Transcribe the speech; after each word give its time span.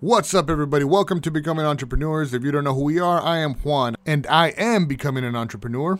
What's 0.00 0.34
up, 0.34 0.50
everybody? 0.50 0.84
Welcome 0.84 1.22
to 1.22 1.30
Becoming 1.30 1.64
Entrepreneurs. 1.64 2.34
If 2.34 2.44
you 2.44 2.52
don't 2.52 2.64
know 2.64 2.74
who 2.74 2.84
we 2.84 3.00
are, 3.00 3.18
I 3.18 3.38
am 3.38 3.54
Juan, 3.54 3.96
and 4.04 4.26
I 4.26 4.48
am 4.48 4.84
becoming 4.84 5.24
an 5.24 5.34
entrepreneur. 5.34 5.98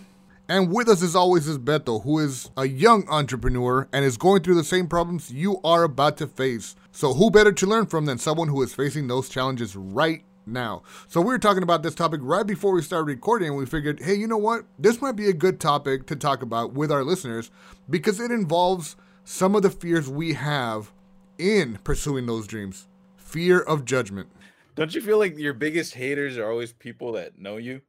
And 0.51 0.71
with 0.71 0.87
us, 0.91 1.03
as 1.03 1.17
always, 1.17 1.49
is 1.49 1.57
Beto, 1.57 2.03
who 2.03 2.19
is 2.19 2.51
a 2.59 2.67
young 2.67 3.09
entrepreneur 3.09 3.89
and 3.95 4.05
is 4.05 4.19
going 4.19 4.43
through 4.43 4.57
the 4.57 4.65
same 4.65 4.87
problems 4.87 5.31
you 5.31 5.63
are 5.65 5.83
about 5.83 6.19
to 6.19 6.27
face. 6.27 6.77
So, 6.93 7.15
who 7.15 7.31
better 7.31 7.53
to 7.53 7.67
learn 7.67 7.87
from 7.87 8.05
than 8.05 8.19
someone 8.19 8.49
who 8.49 8.63
is 8.63 8.75
facing 8.75 9.09
those 9.09 9.31
challenges 9.31 9.75
right 9.75 10.23
now? 10.45 10.83
So, 11.09 11.23
we 11.23 11.29
were 11.29 11.39
talking 11.39 11.63
about 11.63 11.83
this 11.83 11.95
topic 11.95 12.21
right 12.23 12.47
before 12.47 12.75
we 12.75 12.83
started 12.83 13.07
recording, 13.07 13.49
and 13.49 13.57
we 13.57 13.65
figured, 13.65 14.01
hey, 14.01 14.15
you 14.15 14.27
know 14.27 14.37
what? 14.37 14.67
This 14.79 15.01
might 15.01 15.17
be 15.17 15.31
a 15.31 15.33
good 15.33 15.59
topic 15.59 16.05
to 16.09 16.17
talk 16.17 16.43
about 16.43 16.75
with 16.75 16.93
our 16.93 17.03
listeners 17.03 17.51
because 17.89 18.21
it 18.21 18.31
involves 18.31 18.95
some 19.25 19.55
of 19.55 19.63
the 19.63 19.71
fears 19.71 20.07
we 20.07 20.35
have 20.35 20.93
in 21.39 21.79
pursuing 21.83 22.27
those 22.27 22.47
dreams 22.47 22.89
fear 23.27 23.61
of 23.61 23.85
judgment. 23.85 24.29
Don't 24.77 24.95
you 24.95 25.01
feel 25.01 25.19
like 25.19 25.37
your 25.39 25.55
biggest 25.55 25.95
haters 25.95 26.39
are 26.39 26.51
always 26.51 26.73
people 26.73 27.13
that 27.13 27.39
know 27.39 27.57
you? 27.57 27.83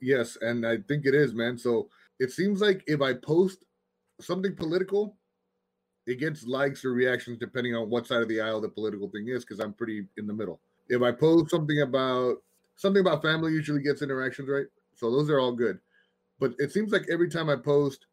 Yes, 0.00 0.36
and 0.40 0.66
I 0.66 0.78
think 0.88 1.06
it 1.06 1.14
is, 1.14 1.34
man. 1.34 1.58
So 1.58 1.88
it 2.20 2.30
seems 2.30 2.60
like 2.60 2.84
if 2.86 3.00
I 3.00 3.14
post 3.14 3.64
something 4.20 4.54
political, 4.54 5.16
it 6.06 6.20
gets 6.20 6.46
likes 6.46 6.84
or 6.84 6.92
reactions 6.92 7.38
depending 7.38 7.74
on 7.74 7.90
what 7.90 8.06
side 8.06 8.22
of 8.22 8.28
the 8.28 8.40
aisle 8.40 8.60
the 8.60 8.68
political 8.68 9.08
thing 9.08 9.28
is, 9.28 9.44
because 9.44 9.60
I'm 9.60 9.72
pretty 9.72 10.06
in 10.16 10.26
the 10.26 10.32
middle. 10.32 10.60
If 10.88 11.02
I 11.02 11.12
post 11.12 11.50
something 11.50 11.82
about 11.82 12.36
something 12.76 13.00
about 13.00 13.22
family, 13.22 13.52
usually 13.52 13.82
gets 13.82 14.02
interactions, 14.02 14.48
right? 14.48 14.66
So 14.94 15.10
those 15.10 15.30
are 15.30 15.40
all 15.40 15.52
good. 15.52 15.78
But 16.38 16.54
it 16.58 16.70
seems 16.72 16.92
like 16.92 17.06
every 17.10 17.28
time 17.28 17.48
I 17.50 17.56
post 17.56 18.06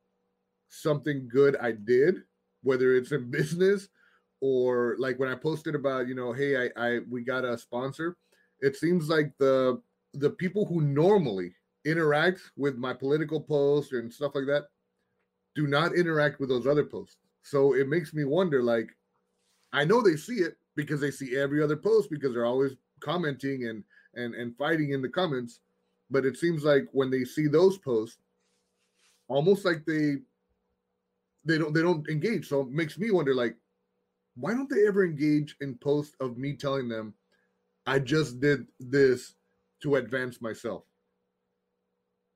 something 0.70 1.28
good 1.32 1.56
I 1.58 1.72
did, 1.74 2.24
whether 2.64 2.96
it's 2.96 3.12
in 3.12 3.30
business 3.32 3.90
or 4.46 4.96
like 5.00 5.18
when 5.18 5.28
I 5.28 5.34
posted 5.34 5.74
about, 5.74 6.08
you 6.08 6.14
know, 6.14 6.32
hey, 6.32 6.56
I, 6.56 6.70
I 6.78 7.00
we 7.10 7.24
got 7.24 7.44
a 7.44 7.58
sponsor, 7.58 8.16
it 8.60 8.76
seems 8.76 9.10
like 9.10 9.32
the 9.40 9.82
the 10.14 10.30
people 10.30 10.68
who 10.68 10.82
normally 10.82 11.56
interact 11.84 12.42
with 12.56 12.78
my 12.78 12.94
political 12.94 13.42
posts 13.42 13.92
and 13.94 14.14
stuff 14.14 14.34
like 14.36 14.46
that 14.46 14.66
do 15.56 15.66
not 15.66 15.96
interact 15.96 16.40
with 16.40 16.50
those 16.50 16.68
other 16.68 16.86
posts. 16.86 17.18
So 17.42 17.74
it 17.74 17.88
makes 17.88 18.14
me 18.14 18.24
wonder 18.24 18.62
like 18.62 18.90
I 19.74 19.84
know 19.84 20.02
they 20.02 20.16
see 20.16 20.42
it 20.48 20.58
because 20.76 21.02
they 21.02 21.12
see 21.12 21.36
every 21.36 21.64
other 21.64 21.78
post 21.78 22.12
because 22.12 22.34
they're 22.34 22.46
always 22.46 22.74
commenting 23.00 23.66
and 23.66 23.84
and 24.14 24.36
and 24.36 24.56
fighting 24.58 24.92
in 24.92 25.02
the 25.02 25.10
comments, 25.10 25.60
but 26.12 26.24
it 26.24 26.38
seems 26.38 26.64
like 26.64 26.86
when 26.92 27.10
they 27.10 27.24
see 27.24 27.48
those 27.48 27.80
posts 27.80 28.20
almost 29.28 29.66
like 29.66 29.84
they 29.86 30.18
they 31.46 31.58
don't 31.58 31.74
they 31.74 31.82
don't 31.82 32.08
engage. 32.10 32.48
So 32.48 32.62
it 32.62 32.70
makes 32.70 33.00
me 33.00 33.10
wonder 33.10 33.34
like 33.34 33.56
why 34.36 34.54
don't 34.54 34.70
they 34.70 34.88
ever 34.88 35.06
engage 35.06 35.56
in 35.62 35.76
posts 35.76 36.16
of 36.20 36.38
me 36.38 36.54
telling 36.54 36.90
them 36.90 37.14
I 37.86 38.00
just 38.00 38.40
did 38.40 38.68
this 38.80 39.36
to 39.84 39.96
advance 39.96 40.42
myself? 40.42 40.84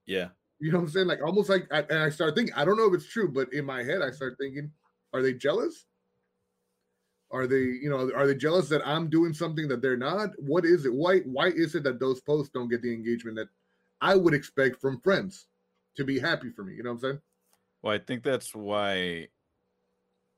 Yeah. 0.05 0.29
You 0.59 0.71
know 0.71 0.79
what 0.79 0.85
I'm 0.85 0.89
saying? 0.91 1.07
Like 1.07 1.23
almost 1.23 1.49
like, 1.49 1.67
I, 1.71 1.79
and 1.89 1.99
I 1.99 2.09
start 2.09 2.35
thinking, 2.35 2.53
I 2.55 2.65
don't 2.65 2.77
know 2.77 2.87
if 2.87 2.93
it's 2.93 3.11
true, 3.11 3.31
but 3.31 3.53
in 3.53 3.65
my 3.65 3.83
head, 3.83 4.01
I 4.01 4.11
start 4.11 4.35
thinking, 4.39 4.71
are 5.13 5.21
they 5.21 5.33
jealous? 5.33 5.85
Are 7.31 7.47
they, 7.47 7.61
you 7.61 7.89
know, 7.89 8.11
are 8.15 8.25
they 8.25 8.35
jealous 8.35 8.69
that 8.69 8.85
I'm 8.87 9.09
doing 9.09 9.33
something 9.33 9.67
that 9.67 9.81
they're 9.81 9.97
not? 9.97 10.31
What 10.39 10.65
is 10.65 10.85
it? 10.85 10.93
Why, 10.93 11.19
why 11.19 11.47
is 11.47 11.75
it 11.75 11.83
that 11.83 11.99
those 11.99 12.21
posts 12.21 12.51
don't 12.53 12.69
get 12.69 12.81
the 12.81 12.93
engagement 12.93 13.37
that 13.37 13.49
I 14.01 14.15
would 14.15 14.33
expect 14.33 14.81
from 14.81 14.99
friends 15.01 15.47
to 15.95 16.03
be 16.03 16.19
happy 16.19 16.49
for 16.49 16.63
me? 16.63 16.73
You 16.73 16.83
know 16.83 16.89
what 16.91 16.95
I'm 16.95 17.01
saying? 17.01 17.21
Well, 17.81 17.93
I 17.93 17.99
think 17.99 18.23
that's 18.23 18.55
why 18.55 19.27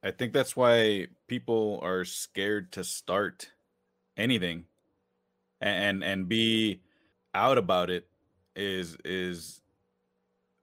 I 0.03 0.11
think 0.11 0.33
that's 0.33 0.55
why 0.55 1.07
people 1.27 1.79
are 1.83 2.03
scared 2.05 2.71
to 2.73 2.83
start 2.83 3.51
anything 4.17 4.65
and 5.61 6.03
and 6.03 6.27
be 6.27 6.81
out 7.33 7.57
about 7.57 7.89
it 7.89 8.07
is 8.55 8.97
is 9.05 9.61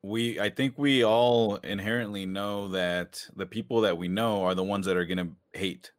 we 0.02 0.38
I 0.40 0.50
think 0.50 0.78
we 0.78 1.04
all 1.04 1.56
inherently 1.56 2.26
know 2.26 2.68
that 2.68 3.26
the 3.36 3.46
people 3.46 3.82
that 3.82 3.96
we 3.98 4.08
know 4.08 4.44
are 4.44 4.54
the 4.54 4.64
ones 4.64 4.86
that 4.86 4.96
are 4.96 5.06
going 5.06 5.18
to 5.18 5.58
hate. 5.58 5.92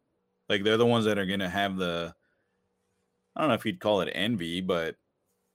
Like 0.48 0.64
they're 0.64 0.76
the 0.76 0.86
ones 0.86 1.04
that 1.04 1.18
are 1.18 1.26
going 1.26 1.40
to 1.40 1.48
have 1.48 1.76
the 1.76 2.14
I 3.36 3.40
don't 3.40 3.48
know 3.48 3.54
if 3.54 3.64
you'd 3.64 3.80
call 3.80 4.00
it 4.00 4.12
envy, 4.14 4.60
but 4.60 4.96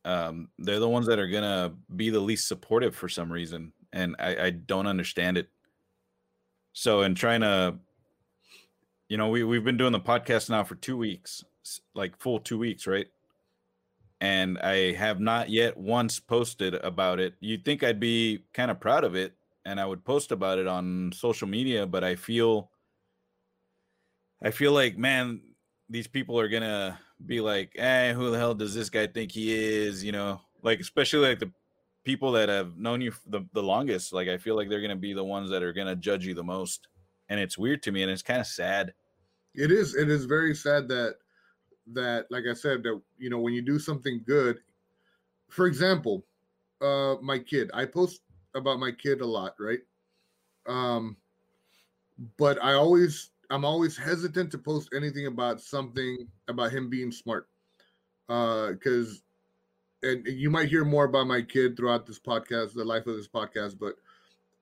um, 0.05 0.49
they're 0.59 0.79
the 0.79 0.89
ones 0.89 1.07
that 1.07 1.19
are 1.19 1.27
going 1.27 1.43
to 1.43 1.73
be 1.95 2.09
the 2.09 2.19
least 2.19 2.47
supportive 2.47 2.95
for 2.95 3.09
some 3.09 3.31
reason 3.31 3.73
and 3.91 4.15
I, 4.19 4.45
I 4.45 4.49
don't 4.51 4.87
understand 4.87 5.37
it. 5.37 5.49
So 6.75 7.01
in 7.03 7.15
trying 7.15 7.41
to 7.41 7.79
you 9.09 9.17
know, 9.17 9.29
we 9.29 9.43
we've 9.43 9.63
been 9.63 9.77
doing 9.77 9.93
the 9.93 9.99
podcast 9.99 10.49
now 10.49 10.63
for 10.63 10.75
2 10.75 10.97
weeks, 10.97 11.43
like 11.93 12.17
full 12.19 12.39
2 12.39 12.57
weeks, 12.57 12.85
right? 12.87 13.07
and 14.21 14.57
I 14.59 14.93
have 14.93 15.19
not 15.19 15.49
yet 15.49 15.77
once 15.77 16.19
posted 16.19 16.73
about 16.75 17.19
it. 17.19 17.35
You'd 17.39 17.65
think 17.65 17.83
I'd 17.83 17.99
be 17.99 18.45
kind 18.53 18.71
of 18.71 18.79
proud 18.79 19.03
of 19.03 19.15
it 19.15 19.33
and 19.65 19.79
I 19.79 19.85
would 19.85 20.05
post 20.05 20.31
about 20.31 20.57
it 20.57 20.67
on 20.67 21.11
social 21.13 21.47
media, 21.47 21.85
but 21.85 22.03
I 22.03 22.15
feel 22.15 22.71
I 24.41 24.51
feel 24.51 24.71
like 24.73 24.97
man, 24.97 25.41
these 25.89 26.07
people 26.07 26.39
are 26.39 26.47
gonna 26.49 26.99
be 27.25 27.41
like, 27.41 27.71
"Hey, 27.75 28.09
eh, 28.09 28.13
who 28.13 28.31
the 28.31 28.37
hell 28.37 28.53
does 28.53 28.73
this 28.73 28.89
guy 28.89 29.07
think 29.07 29.31
he 29.31 29.53
is?" 29.53 30.03
You 30.03 30.11
know, 30.11 30.41
like 30.61 30.79
especially 30.79 31.27
like 31.27 31.39
the 31.39 31.51
people 32.05 32.31
that 32.31 32.47
have 32.47 32.77
known 32.77 33.01
you 33.01 33.11
the, 33.27 33.41
the 33.51 33.63
longest. 33.63 34.13
Like 34.13 34.29
I 34.29 34.37
feel 34.37 34.55
like 34.55 34.69
they're 34.69 34.81
gonna 34.81 34.95
be 34.95 35.13
the 35.13 35.23
ones 35.23 35.49
that 35.49 35.63
are 35.63 35.73
gonna 35.73 35.95
judge 35.95 36.25
you 36.25 36.33
the 36.33 36.43
most, 36.43 36.87
and 37.27 37.39
it's 37.39 37.57
weird 37.57 37.83
to 37.83 37.91
me, 37.91 38.03
and 38.03 38.11
it's 38.11 38.21
kind 38.21 38.39
of 38.39 38.47
sad. 38.47 38.93
It 39.53 39.71
is. 39.71 39.95
It 39.95 40.09
is 40.09 40.25
very 40.25 40.55
sad 40.55 40.87
that 40.87 41.15
that, 41.93 42.27
like 42.29 42.45
I 42.49 42.53
said, 42.53 42.83
that 42.83 43.01
you 43.17 43.29
know, 43.29 43.39
when 43.39 43.53
you 43.53 43.61
do 43.61 43.79
something 43.79 44.21
good, 44.25 44.59
for 45.49 45.67
example, 45.67 46.25
uh, 46.81 47.15
my 47.21 47.39
kid, 47.39 47.69
I 47.73 47.85
post 47.85 48.21
about 48.55 48.79
my 48.79 48.91
kid 48.91 49.21
a 49.21 49.25
lot, 49.25 49.55
right? 49.59 49.79
Um, 50.67 51.17
but 52.37 52.63
I 52.63 52.73
always, 52.73 53.31
I'm 53.49 53.65
always 53.65 53.97
hesitant 53.97 54.51
to 54.51 54.57
post 54.57 54.89
anything 54.95 55.27
about 55.27 55.61
something 55.61 56.27
about 56.47 56.71
him 56.71 56.89
being 56.89 57.11
smart, 57.11 57.49
uh, 58.29 58.71
because, 58.71 59.21
and 60.03 60.25
you 60.25 60.49
might 60.49 60.69
hear 60.69 60.85
more 60.85 61.05
about 61.05 61.27
my 61.27 61.41
kid 61.41 61.75
throughout 61.75 62.05
this 62.05 62.19
podcast, 62.19 62.73
the 62.73 62.85
life 62.85 63.07
of 63.07 63.15
this 63.15 63.27
podcast, 63.27 63.77
but. 63.79 63.95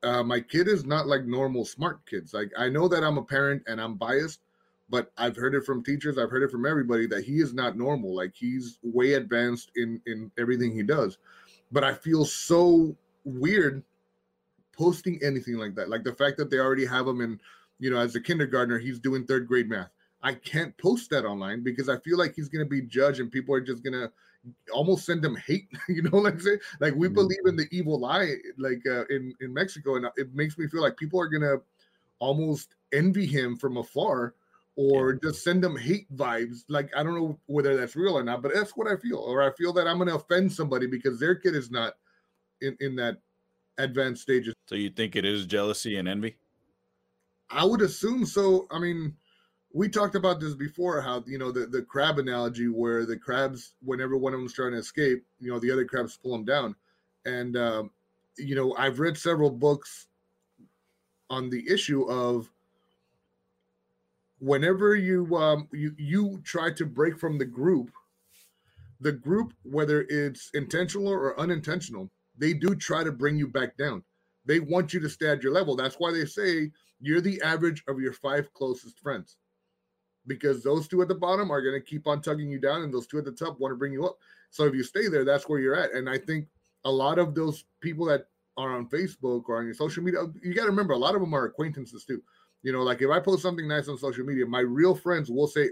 Uh, 0.06 0.22
my 0.22 0.38
kid 0.38 0.68
is 0.68 0.84
not 0.84 1.08
like 1.08 1.24
normal 1.24 1.64
smart 1.64 2.06
kids. 2.06 2.34
Like 2.34 2.52
I 2.58 2.68
know 2.68 2.90
that 2.90 3.06
I'm 3.06 3.18
a 3.18 3.24
parent 3.24 3.64
and 3.68 3.80
I'm 3.80 3.96
biased, 3.96 4.42
but 4.90 5.12
I've 5.18 5.36
heard 5.36 5.56
it 5.56 5.66
from 5.66 5.84
teachers, 5.84 6.18
I've 6.18 6.30
heard 6.30 6.44
it 6.44 6.52
from 6.52 6.66
everybody 6.66 7.08
that 7.08 7.24
he 7.24 7.40
is 7.40 7.54
not 7.54 7.78
normal. 7.78 8.16
Like 8.16 8.34
he's 8.36 8.80
way 8.84 9.14
advanced 9.14 9.72
in 9.76 10.02
in 10.06 10.30
everything 10.38 10.72
he 10.72 10.84
does. 10.84 11.18
But 11.72 11.84
I 11.84 11.94
feel 11.94 12.26
so 12.26 12.96
weird 13.24 13.84
posting 14.78 15.20
anything 15.24 15.56
like 15.56 15.76
that. 15.76 15.90
Like 15.90 16.04
the 16.04 16.14
fact 16.14 16.38
that 16.38 16.50
they 16.50 16.60
already 16.60 16.86
have 16.86 17.08
him 17.08 17.22
in, 17.22 17.40
you 17.80 17.90
know, 17.90 17.98
as 17.98 18.16
a 18.16 18.22
kindergartner, 18.22 18.78
he's 18.78 19.00
doing 19.00 19.26
third 19.26 19.48
grade 19.48 19.70
math. 19.70 19.90
I 20.22 20.36
can't 20.36 20.78
post 20.78 21.10
that 21.10 21.26
online 21.26 21.64
because 21.64 21.90
I 21.90 21.98
feel 21.98 22.18
like 22.18 22.36
he's 22.36 22.50
going 22.50 22.66
to 22.66 22.70
be 22.70 22.82
judged 22.82 23.20
and 23.20 23.32
people 23.32 23.56
are 23.56 23.62
just 23.62 23.84
going 23.84 23.94
to 23.94 24.12
almost 24.74 25.06
send 25.06 25.22
them 25.22 25.36
hate 25.36 25.68
you 25.88 26.02
know 26.02 26.18
like 26.18 26.36
I 26.36 26.40
say 26.40 26.58
like 26.80 26.94
we 26.96 27.08
mm-hmm. 27.08 27.16
believe 27.16 27.46
in 27.46 27.56
the 27.56 27.68
evil 27.72 28.06
eye 28.06 28.36
like 28.58 28.82
uh, 28.86 29.06
in 29.06 29.34
in 29.40 29.54
mexico 29.54 29.96
and 29.96 30.06
it 30.18 30.34
makes 30.34 30.58
me 30.58 30.68
feel 30.68 30.82
like 30.82 30.98
people 30.98 31.20
are 31.20 31.30
gonna 31.30 31.58
almost 32.20 32.76
envy 32.92 33.26
him 33.26 33.56
from 33.58 33.78
afar 33.78 34.34
or 34.76 35.14
yeah. 35.14 35.30
just 35.30 35.44
send 35.44 35.64
them 35.64 35.78
hate 35.78 36.12
vibes. 36.16 36.64
Like 36.68 36.90
I 36.96 37.04
don't 37.04 37.16
know 37.16 37.40
whether 37.46 37.76
that's 37.76 37.96
real 37.96 38.18
or 38.18 38.24
not, 38.24 38.42
but 38.42 38.54
that's 38.54 38.72
what 38.72 38.88
I 38.88 38.96
feel. 38.96 39.18
Or 39.18 39.44
I 39.44 39.52
feel 39.54 39.74
that 39.74 39.88
I'm 39.88 39.98
going 39.98 40.10
to 40.10 40.16
offend 40.16 40.52
somebody 40.52 40.88
because 40.88 41.20
their 41.20 41.36
kid 41.36 41.56
is 41.56 41.70
not 41.70 41.94
in 42.62 42.76
in 42.80 42.96
that 42.96 43.18
advanced 43.78 44.22
stages. 44.22 44.54
So 44.68 44.76
you 44.76 44.90
think 44.90 45.16
it 45.16 45.26
is 45.26 45.46
jealousy 45.46 45.98
and 45.98 46.08
envy? 46.08 46.36
I 47.50 47.66
would 47.66 47.82
assume 47.82 48.26
so. 48.26 48.68
I 48.72 48.80
mean, 48.80 49.16
we 49.74 49.90
talked 49.90 50.16
about 50.16 50.40
this 50.40 50.54
before. 50.54 51.02
How 51.02 51.24
you 51.26 51.38
know 51.38 51.52
the 51.52 51.66
the 51.66 51.82
crab 51.82 52.20
analogy, 52.20 52.68
where 52.68 53.06
the 53.06 53.18
crabs, 53.18 53.74
whenever 53.84 54.16
one 54.18 54.34
of 54.34 54.40
them's 54.40 54.54
trying 54.54 54.72
to 54.72 54.78
escape, 54.78 55.24
you 55.40 55.52
know 55.52 55.60
the 55.60 55.72
other 55.72 55.86
crabs 55.86 56.18
pull 56.18 56.32
them 56.32 56.46
down, 56.46 56.76
and 57.26 57.58
um, 57.58 57.92
you 58.38 58.56
know 58.56 58.76
I've 58.78 59.00
read 59.00 59.18
several 59.18 59.50
books 59.50 60.08
on 61.30 61.50
the 61.50 61.68
issue 61.70 62.04
of 62.04 62.50
whenever 64.40 64.96
you 64.96 65.36
um 65.36 65.68
you 65.72 65.96
you 65.98 66.42
try 66.44 66.72
to 66.72 66.86
break 66.86 67.18
from 67.18 67.38
the 67.38 67.46
group 67.46 67.90
the 69.00 69.12
group 69.12 69.54
whether 69.64 70.06
it's 70.10 70.50
intentional 70.54 71.08
or 71.08 71.40
unintentional 71.40 72.10
they 72.38 72.54
do 72.54 72.76
try 72.76 73.04
to 73.04 73.12
bring 73.12 73.38
you 73.38 73.48
back 73.48 73.78
down. 73.78 74.04
They 74.46 74.60
want 74.60 74.94
you 74.94 75.00
to 75.00 75.10
stay 75.10 75.30
at 75.30 75.44
your 75.44 75.54
level. 75.54 75.76
That's 75.76 75.96
why 75.96 76.12
they 76.12 76.26
say 76.26 76.72
you're 77.00 77.22
the 77.22 77.42
average 77.42 77.84
of 77.88 78.00
your 78.00 78.14
five 78.14 78.52
closest 78.54 79.00
friends 79.00 79.38
because 80.28 80.64
those 80.64 80.88
two 80.88 81.02
at 81.02 81.08
the 81.08 81.16
bottom 81.16 81.52
are 81.52 81.62
going 81.62 81.80
to 81.80 81.86
keep 81.86 82.08
on 82.08 82.22
tugging 82.22 82.50
you 82.50 82.60
down 82.60 82.84
and 82.84 82.94
those 82.94 83.08
two 83.08 83.18
at 83.18 83.26
the 83.26 83.32
top 83.32 83.60
want 83.60 83.72
to 83.72 83.78
bring 83.78 83.94
you 83.94 84.06
up 84.06 84.18
so 84.50 84.66
if 84.66 84.74
you 84.74 84.84
stay 84.84 85.08
there 85.08 85.26
that's 85.26 85.50
where 85.50 85.60
you're 85.60 85.76
at 85.76 85.92
and 85.92 86.10
i 86.10 86.18
think 86.18 86.48
a 86.86 86.92
lot 86.92 87.20
of 87.20 87.36
those 87.36 87.66
people 87.82 88.06
that 88.06 88.28
are 88.56 88.76
on 88.76 88.88
facebook 88.88 89.44
or 89.48 89.58
on 89.58 89.66
your 89.66 89.74
social 89.74 90.04
media 90.04 90.22
you 90.42 90.54
got 90.54 90.64
to 90.64 90.70
remember 90.70 90.94
a 90.94 90.98
lot 90.98 91.16
of 91.16 91.22
them 91.22 91.34
are 91.34 91.46
acquaintances 91.46 92.06
too 92.06 92.22
you 92.64 92.72
know, 92.72 92.82
like 92.82 93.02
if 93.02 93.12
I 93.12 93.20
post 93.20 93.44
something 93.44 93.68
nice 93.68 93.90
on 93.90 93.98
social 93.98 94.26
media, 94.26 94.46
my 94.46 94.62
real 94.62 94.96
friends 94.96 95.30
will 95.30 95.48
say, 95.48 95.70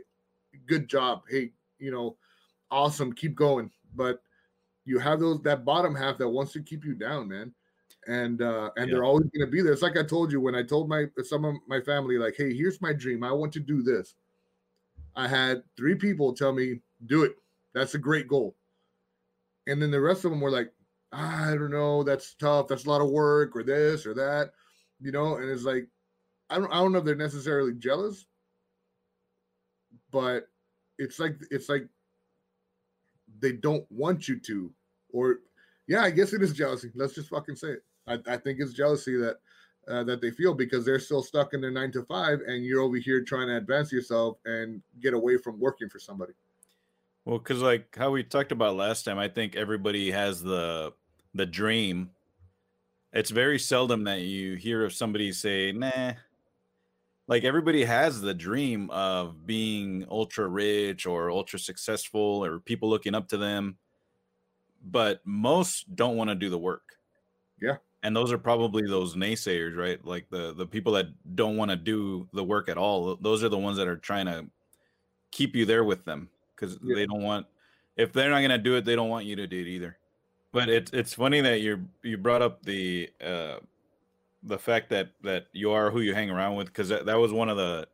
good 0.67 0.89
job. 0.89 1.23
Hey, 1.29 1.51
you 1.79 1.89
know, 1.89 2.17
awesome, 2.69 3.13
keep 3.13 3.33
going. 3.33 3.71
But 3.95 4.21
you 4.83 4.99
have 4.99 5.21
those 5.21 5.41
that 5.43 5.63
bottom 5.63 5.95
half 5.95 6.17
that 6.17 6.27
wants 6.27 6.51
to 6.53 6.61
keep 6.61 6.83
you 6.83 6.93
down, 6.93 7.29
man. 7.29 7.53
And 8.07 8.41
uh 8.41 8.71
and 8.75 8.87
yeah. 8.87 8.95
they're 8.95 9.03
always 9.05 9.29
gonna 9.29 9.49
be 9.49 9.61
there. 9.61 9.71
It's 9.71 9.81
like 9.81 9.97
I 9.97 10.03
told 10.03 10.31
you 10.31 10.41
when 10.41 10.55
I 10.55 10.63
told 10.63 10.89
my 10.89 11.05
some 11.23 11.45
of 11.45 11.55
my 11.67 11.79
family, 11.79 12.17
like, 12.17 12.35
hey, 12.37 12.53
here's 12.53 12.81
my 12.81 12.91
dream. 12.91 13.23
I 13.23 13.31
want 13.31 13.53
to 13.53 13.59
do 13.59 13.81
this. 13.81 14.15
I 15.15 15.27
had 15.27 15.63
three 15.75 15.95
people 15.95 16.33
tell 16.33 16.53
me, 16.53 16.81
do 17.05 17.23
it. 17.23 17.35
That's 17.73 17.95
a 17.95 17.99
great 17.99 18.27
goal. 18.27 18.55
And 19.67 19.81
then 19.81 19.91
the 19.91 20.01
rest 20.01 20.25
of 20.25 20.31
them 20.31 20.41
were 20.41 20.51
like, 20.51 20.71
I 21.11 21.51
don't 21.51 21.71
know, 21.71 22.03
that's 22.03 22.35
tough. 22.35 22.67
That's 22.67 22.85
a 22.85 22.89
lot 22.89 23.01
of 23.01 23.09
work, 23.09 23.55
or 23.55 23.63
this 23.63 24.05
or 24.05 24.13
that, 24.13 24.51
you 24.99 25.11
know. 25.11 25.37
And 25.37 25.49
it's 25.49 25.63
like, 25.63 25.87
I 26.49 26.55
don't, 26.55 26.71
I 26.71 26.75
don't 26.75 26.91
know 26.91 26.99
if 26.99 27.05
they're 27.05 27.15
necessarily 27.15 27.73
jealous, 27.73 28.25
but 30.11 30.47
it's 30.97 31.19
like 31.19 31.37
it's 31.49 31.69
like 31.69 31.87
they 33.39 33.53
don't 33.53 33.85
want 33.89 34.27
you 34.27 34.39
to, 34.39 34.71
or 35.09 35.39
yeah, 35.87 36.03
I 36.03 36.11
guess 36.11 36.33
it 36.33 36.41
is 36.41 36.53
jealousy. 36.53 36.91
Let's 36.95 37.15
just 37.15 37.29
fucking 37.29 37.55
say 37.55 37.69
it. 37.69 37.83
I, 38.07 38.19
I 38.33 38.37
think 38.37 38.59
it's 38.59 38.73
jealousy 38.73 39.17
that 39.17 39.37
uh, 39.87 40.03
that 40.03 40.21
they 40.21 40.31
feel 40.31 40.53
because 40.53 40.85
they're 40.85 40.99
still 40.99 41.23
stuck 41.23 41.53
in 41.53 41.61
their 41.61 41.71
nine 41.71 41.91
to 41.91 42.03
five, 42.03 42.39
and 42.47 42.63
you're 42.63 42.81
over 42.81 42.97
here 42.97 43.23
trying 43.23 43.47
to 43.47 43.57
advance 43.57 43.91
yourself 43.91 44.37
and 44.45 44.81
get 44.99 45.13
away 45.13 45.37
from 45.37 45.59
working 45.59 45.89
for 45.89 45.99
somebody. 45.99 46.33
Well, 47.25 47.39
because 47.39 47.61
like 47.61 47.95
how 47.95 48.11
we 48.11 48.23
talked 48.23 48.51
about 48.51 48.75
last 48.75 49.03
time, 49.03 49.17
I 49.17 49.27
think 49.27 49.55
everybody 49.55 50.11
has 50.11 50.41
the 50.41 50.93
the 51.33 51.45
dream. 51.45 52.11
It's 53.13 53.31
very 53.31 53.59
seldom 53.59 54.05
that 54.05 54.21
you 54.21 54.55
hear 54.55 54.85
of 54.85 54.93
somebody 54.93 55.31
say, 55.31 55.71
"Nah." 55.71 56.13
Like 57.27 57.43
everybody 57.45 57.85
has 57.85 58.19
the 58.19 58.33
dream 58.33 58.89
of 58.89 59.47
being 59.47 60.05
ultra 60.11 60.47
rich 60.47 61.05
or 61.05 61.31
ultra 61.31 61.59
successful 61.59 62.43
or 62.43 62.59
people 62.59 62.89
looking 62.89 63.15
up 63.15 63.29
to 63.29 63.37
them, 63.37 63.77
but 64.83 65.21
most 65.23 65.95
don't 65.95 66.17
want 66.17 66.29
to 66.29 66.35
do 66.35 66.49
the 66.49 66.57
work. 66.57 66.97
Yeah 67.61 67.77
and 68.03 68.15
those 68.15 68.31
are 68.31 68.37
probably 68.37 68.83
those 68.87 69.15
naysayers 69.15 69.75
right? 69.75 70.03
Like 70.05 70.29
the 70.29 70.53
the 70.53 70.65
people 70.65 70.93
that 70.93 71.07
don't 71.35 71.57
want 71.57 71.71
to 71.71 71.77
do 71.77 72.27
the 72.33 72.43
work 72.43 72.69
at 72.69 72.77
all 72.77 73.15
those 73.15 73.43
are 73.43 73.49
the 73.49 73.57
ones 73.57 73.77
that 73.77 73.87
are 73.87 73.97
trying 73.97 74.25
to 74.25 74.45
keep 75.31 75.55
you 75.55 75.65
there 75.65 75.83
with 75.83 76.05
them 76.05 76.29
because 76.55 76.77
yeah. 76.83 76.95
they 76.95 77.05
don't 77.05 77.23
want 77.23 77.45
if 77.95 78.11
they're 78.13 78.29
not 78.29 78.39
going 78.39 78.51
to 78.51 78.57
do 78.57 78.75
it 78.75 78.85
they 78.85 78.95
don't 78.95 79.09
want 79.09 79.25
you 79.25 79.35
to 79.35 79.47
do 79.47 79.59
it 79.59 79.67
either. 79.67 79.97
But 80.53 80.69
it's 80.69 80.91
it's 80.91 81.13
funny 81.13 81.41
that 81.41 81.61
you 81.61 81.87
you 82.03 82.17
brought 82.17 82.41
up 82.41 82.63
the 82.63 83.09
uh 83.23 83.57
the 84.43 84.57
fact 84.57 84.89
that 84.89 85.11
that 85.23 85.45
you 85.53 85.71
are 85.71 85.91
who 85.91 86.01
you 86.01 86.13
hang 86.13 86.29
around 86.29 86.55
with 86.55 86.67
because 86.67 86.89
that, 86.89 87.05
that 87.05 87.17
was 87.17 87.31
one 87.31 87.47
of 87.47 87.57
the 87.57 87.87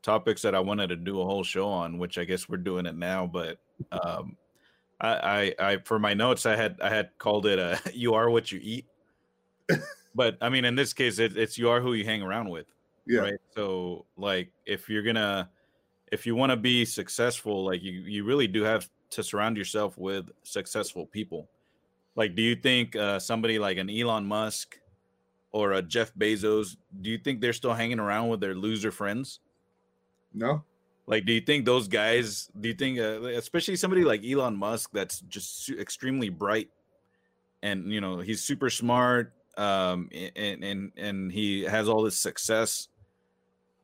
topics 0.00 0.40
that 0.42 0.54
i 0.54 0.60
wanted 0.60 0.86
to 0.86 0.94
do 0.94 1.20
a 1.20 1.24
whole 1.24 1.42
show 1.42 1.66
on 1.66 1.98
which 1.98 2.16
i 2.16 2.22
guess 2.22 2.48
we're 2.48 2.56
doing 2.56 2.86
it 2.86 2.96
now 2.96 3.26
but 3.26 3.58
um 3.90 4.36
I, 5.00 5.54
I, 5.58 5.70
I 5.72 5.76
for 5.78 5.98
my 5.98 6.14
notes, 6.14 6.46
I 6.46 6.56
had 6.56 6.80
I 6.80 6.88
had 6.88 7.10
called 7.18 7.46
it 7.46 7.58
uh, 7.58 7.76
"You 7.92 8.14
are 8.14 8.30
what 8.30 8.50
you 8.50 8.60
eat," 8.62 8.86
but 10.14 10.38
I 10.40 10.48
mean, 10.48 10.64
in 10.64 10.74
this 10.74 10.92
case, 10.92 11.18
it, 11.18 11.36
it's 11.36 11.58
you 11.58 11.68
are 11.70 11.80
who 11.80 11.94
you 11.94 12.04
hang 12.04 12.22
around 12.22 12.48
with. 12.48 12.66
Yeah. 13.06 13.20
Right. 13.20 13.40
So, 13.54 14.04
like, 14.16 14.50
if 14.64 14.88
you're 14.88 15.02
gonna, 15.02 15.48
if 16.10 16.26
you 16.26 16.34
want 16.34 16.50
to 16.50 16.56
be 16.56 16.84
successful, 16.84 17.64
like 17.64 17.82
you, 17.82 17.92
you 17.92 18.24
really 18.24 18.48
do 18.48 18.62
have 18.62 18.88
to 19.10 19.22
surround 19.22 19.56
yourself 19.56 19.96
with 19.96 20.28
successful 20.42 21.06
people. 21.06 21.48
Like, 22.16 22.34
do 22.34 22.42
you 22.42 22.56
think 22.56 22.96
uh, 22.96 23.18
somebody 23.18 23.58
like 23.58 23.76
an 23.76 23.90
Elon 23.90 24.26
Musk 24.26 24.78
or 25.52 25.72
a 25.72 25.82
Jeff 25.82 26.12
Bezos, 26.14 26.76
do 27.00 27.10
you 27.10 27.18
think 27.18 27.40
they're 27.40 27.52
still 27.52 27.74
hanging 27.74 28.00
around 28.00 28.28
with 28.28 28.40
their 28.40 28.54
loser 28.54 28.90
friends? 28.90 29.40
No. 30.34 30.64
Like, 31.06 31.24
do 31.24 31.32
you 31.32 31.40
think 31.40 31.64
those 31.64 31.88
guys? 31.88 32.50
Do 32.60 32.68
you 32.68 32.74
think, 32.74 32.98
uh, 32.98 33.22
especially 33.38 33.76
somebody 33.76 34.04
like 34.04 34.24
Elon 34.24 34.56
Musk, 34.56 34.90
that's 34.92 35.20
just 35.20 35.70
extremely 35.70 36.28
bright, 36.28 36.68
and 37.62 37.92
you 37.92 38.00
know 38.00 38.18
he's 38.18 38.42
super 38.42 38.68
smart, 38.68 39.32
um, 39.56 40.10
and 40.12 40.62
and 40.64 40.92
and 40.96 41.32
he 41.32 41.62
has 41.62 41.88
all 41.88 42.02
this 42.02 42.18
success. 42.18 42.88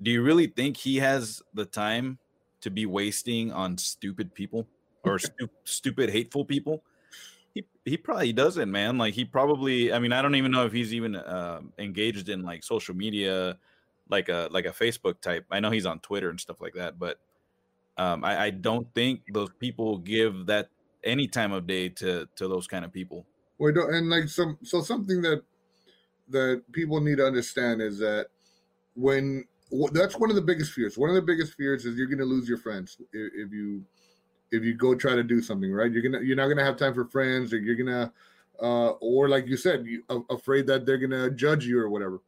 Do 0.00 0.10
you 0.10 0.22
really 0.22 0.46
think 0.46 0.76
he 0.76 0.96
has 0.96 1.42
the 1.54 1.64
time 1.64 2.18
to 2.60 2.70
be 2.70 2.86
wasting 2.86 3.52
on 3.52 3.78
stupid 3.78 4.34
people 4.34 4.66
or 5.04 5.18
stu- 5.18 5.48
stupid 5.64 6.10
hateful 6.10 6.44
people? 6.44 6.82
He 7.54 7.64
he 7.84 7.96
probably 7.96 8.32
doesn't, 8.32 8.70
man. 8.70 8.98
Like 8.98 9.14
he 9.14 9.24
probably. 9.24 9.92
I 9.92 9.98
mean, 9.98 10.12
I 10.12 10.22
don't 10.22 10.34
even 10.34 10.52
know 10.52 10.66
if 10.66 10.72
he's 10.72 10.92
even 10.92 11.16
uh, 11.16 11.60
engaged 11.78 12.28
in 12.28 12.42
like 12.42 12.64
social 12.64 12.94
media, 12.94 13.58
like 14.08 14.28
a 14.28 14.48
like 14.50 14.66
a 14.66 14.70
Facebook 14.70 15.20
type. 15.20 15.46
I 15.50 15.60
know 15.60 15.70
he's 15.70 15.86
on 15.86 16.00
Twitter 16.00 16.30
and 16.30 16.40
stuff 16.40 16.60
like 16.60 16.74
that, 16.74 16.98
but 16.98 17.18
um, 17.96 18.24
I, 18.24 18.44
I 18.44 18.50
don't 18.50 18.92
think 18.94 19.22
those 19.32 19.50
people 19.58 19.98
give 19.98 20.46
that 20.46 20.68
any 21.04 21.26
time 21.26 21.52
of 21.52 21.66
day 21.66 21.88
to 21.88 22.28
to 22.36 22.48
those 22.48 22.66
kind 22.66 22.84
of 22.84 22.92
people. 22.92 23.26
Well, 23.58 23.72
and 23.90 24.10
like 24.10 24.28
some 24.28 24.58
so 24.62 24.82
something 24.82 25.22
that 25.22 25.42
that 26.28 26.62
people 26.72 27.00
need 27.00 27.18
to 27.18 27.26
understand 27.26 27.82
is 27.82 27.98
that 27.98 28.28
when 28.94 29.44
that's 29.92 30.18
one 30.18 30.28
of 30.30 30.36
the 30.36 30.42
biggest 30.42 30.72
fears. 30.72 30.98
One 30.98 31.08
of 31.08 31.16
the 31.16 31.22
biggest 31.22 31.54
fears 31.54 31.86
is 31.86 31.96
you're 31.96 32.06
going 32.06 32.18
to 32.18 32.24
lose 32.24 32.48
your 32.48 32.58
friends 32.58 32.98
if, 33.12 33.52
you 33.52 33.82
if 34.50 34.62
you 34.62 34.74
go 34.74 34.94
try 34.94 35.14
to 35.14 35.22
do 35.22 35.40
something. 35.40 35.72
Right? 35.72 35.90
You're 35.90 36.02
gonna 36.02 36.22
you're 36.22 36.36
not 36.36 36.46
to 36.58 36.64
have 36.64 36.76
time 36.76 36.94
for 36.94 37.06
friends, 37.06 37.52
or 37.52 37.58
you're 37.58 37.76
gonna 37.76 38.12
uh, 38.60 38.90
or 39.00 39.28
like 39.28 39.46
you 39.46 39.56
said, 39.56 39.86
you, 39.86 40.04
afraid 40.30 40.66
that 40.66 40.86
they're 40.86 40.98
to 41.10 41.30
judge 41.30 41.66
you 41.66 41.78
or 41.78 41.88
whatever. 41.88 42.20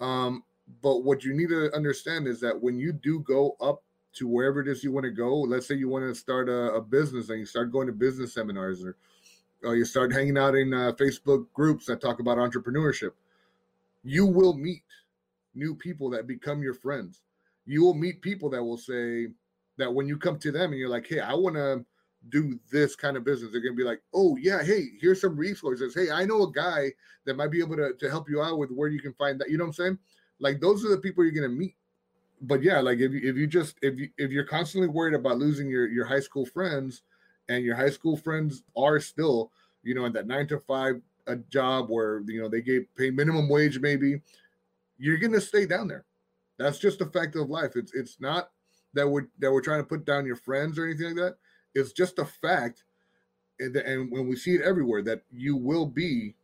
Um, 0.00 0.44
but 0.82 1.04
what 1.04 1.24
you 1.24 1.34
need 1.34 1.48
to 1.48 1.74
understand 1.74 2.26
is 2.26 2.40
that 2.40 2.60
when 2.60 2.78
you 2.78 2.92
do 2.92 3.20
go 3.20 3.56
up 3.60 3.82
to 4.14 4.28
wherever 4.28 4.60
it 4.60 4.68
is 4.68 4.84
you 4.84 4.92
want 4.92 5.04
to 5.04 5.10
go, 5.10 5.40
let's 5.40 5.66
say 5.66 5.74
you 5.74 5.88
want 5.88 6.04
to 6.04 6.14
start 6.14 6.48
a, 6.48 6.72
a 6.74 6.80
business 6.80 7.28
and 7.30 7.38
you 7.38 7.46
start 7.46 7.72
going 7.72 7.86
to 7.86 7.92
business 7.92 8.34
seminars 8.34 8.84
or 8.84 8.96
or 9.64 9.76
you 9.76 9.84
start 9.84 10.12
hanging 10.12 10.38
out 10.38 10.54
in 10.54 10.72
uh, 10.72 10.92
Facebook 10.92 11.46
groups 11.52 11.86
that 11.86 12.00
talk 12.00 12.20
about 12.20 12.38
entrepreneurship, 12.38 13.12
you 14.04 14.26
will 14.26 14.54
meet 14.54 14.84
new 15.54 15.74
people 15.74 16.10
that 16.10 16.26
become 16.26 16.62
your 16.62 16.74
friends. 16.74 17.22
You 17.66 17.82
will 17.82 17.94
meet 17.94 18.22
people 18.22 18.48
that 18.50 18.62
will 18.62 18.78
say 18.78 19.28
that 19.76 19.92
when 19.92 20.06
you 20.06 20.16
come 20.16 20.38
to 20.38 20.52
them 20.52 20.70
and 20.70 20.78
you're 20.78 20.88
like, 20.88 21.06
hey, 21.06 21.20
I 21.20 21.34
want 21.34 21.56
to 21.56 21.84
do 22.30 22.58
this 22.70 22.96
kind 22.96 23.16
of 23.16 23.24
business, 23.24 23.52
they're 23.52 23.60
going 23.60 23.74
to 23.74 23.82
be 23.82 23.88
like, 23.88 24.00
oh, 24.14 24.36
yeah, 24.36 24.62
hey, 24.62 24.86
here's 25.00 25.20
some 25.20 25.36
resources. 25.36 25.94
Hey, 25.94 26.10
I 26.10 26.24
know 26.24 26.42
a 26.42 26.52
guy 26.52 26.92
that 27.24 27.36
might 27.36 27.50
be 27.50 27.60
able 27.60 27.76
to, 27.76 27.92
to 27.98 28.10
help 28.10 28.28
you 28.28 28.42
out 28.42 28.58
with 28.58 28.70
where 28.70 28.88
you 28.88 29.00
can 29.00 29.12
find 29.14 29.40
that. 29.40 29.50
You 29.50 29.58
know 29.58 29.64
what 29.64 29.68
I'm 29.68 29.74
saying? 29.74 29.98
Like, 30.40 30.60
those 30.60 30.84
are 30.84 30.90
the 30.90 30.98
people 30.98 31.24
you're 31.24 31.32
going 31.32 31.50
to 31.50 31.56
meet. 31.56 31.74
But 32.40 32.62
yeah, 32.62 32.80
like 32.80 32.98
if 32.98 33.12
you, 33.12 33.20
if 33.22 33.36
you 33.36 33.48
just 33.48 33.76
if 33.82 33.98
you 33.98 34.10
if 34.16 34.30
you're 34.30 34.44
constantly 34.44 34.88
worried 34.88 35.14
about 35.14 35.38
losing 35.38 35.68
your 35.68 35.88
your 35.88 36.04
high 36.04 36.20
school 36.20 36.46
friends, 36.46 37.02
and 37.48 37.64
your 37.64 37.76
high 37.76 37.90
school 37.90 38.16
friends 38.16 38.62
are 38.76 39.00
still, 39.00 39.50
you 39.82 39.94
know, 39.94 40.04
in 40.04 40.12
that 40.12 40.26
nine 40.26 40.46
to 40.48 40.58
five 40.58 41.00
a 41.26 41.36
job 41.36 41.88
where 41.88 42.22
you 42.26 42.40
know 42.40 42.48
they 42.48 42.62
get 42.62 42.92
pay 42.96 43.10
minimum 43.10 43.48
wage, 43.48 43.78
maybe, 43.78 44.20
you're 44.98 45.18
gonna 45.18 45.40
stay 45.40 45.66
down 45.66 45.88
there. 45.88 46.04
That's 46.58 46.78
just 46.78 47.00
a 47.00 47.06
fact 47.06 47.36
of 47.36 47.48
life. 47.48 47.76
It's 47.76 47.94
it's 47.94 48.20
not 48.20 48.50
that 48.94 49.08
we're 49.08 49.28
that 49.38 49.52
we're 49.52 49.60
trying 49.60 49.80
to 49.80 49.86
put 49.86 50.04
down 50.04 50.26
your 50.26 50.36
friends 50.36 50.78
or 50.78 50.84
anything 50.84 51.08
like 51.08 51.16
that. 51.16 51.36
It's 51.74 51.92
just 51.92 52.18
a 52.18 52.24
fact, 52.24 52.84
and, 53.60 53.76
and 53.76 54.10
when 54.10 54.26
we 54.26 54.36
see 54.36 54.54
it 54.54 54.62
everywhere, 54.62 55.02
that 55.02 55.22
you 55.30 55.56
will 55.56 55.86
be 55.86 56.34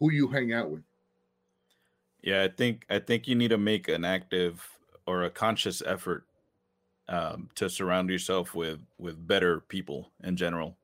who 0.00 0.10
you 0.10 0.28
hang 0.28 0.52
out 0.52 0.70
with. 0.70 0.82
Yeah, 2.22 2.42
I 2.42 2.48
think 2.48 2.86
I 2.90 2.98
think 2.98 3.28
you 3.28 3.34
need 3.34 3.50
to 3.50 3.58
make 3.58 3.88
an 3.88 4.04
active 4.04 4.66
or 5.06 5.22
a 5.22 5.30
conscious 5.30 5.82
effort 5.86 6.24
um, 7.08 7.48
to 7.54 7.68
surround 7.68 8.10
yourself 8.10 8.54
with 8.54 8.80
with 8.98 9.26
better 9.26 9.60
people 9.60 10.10
in 10.24 10.36
general. 10.36 10.76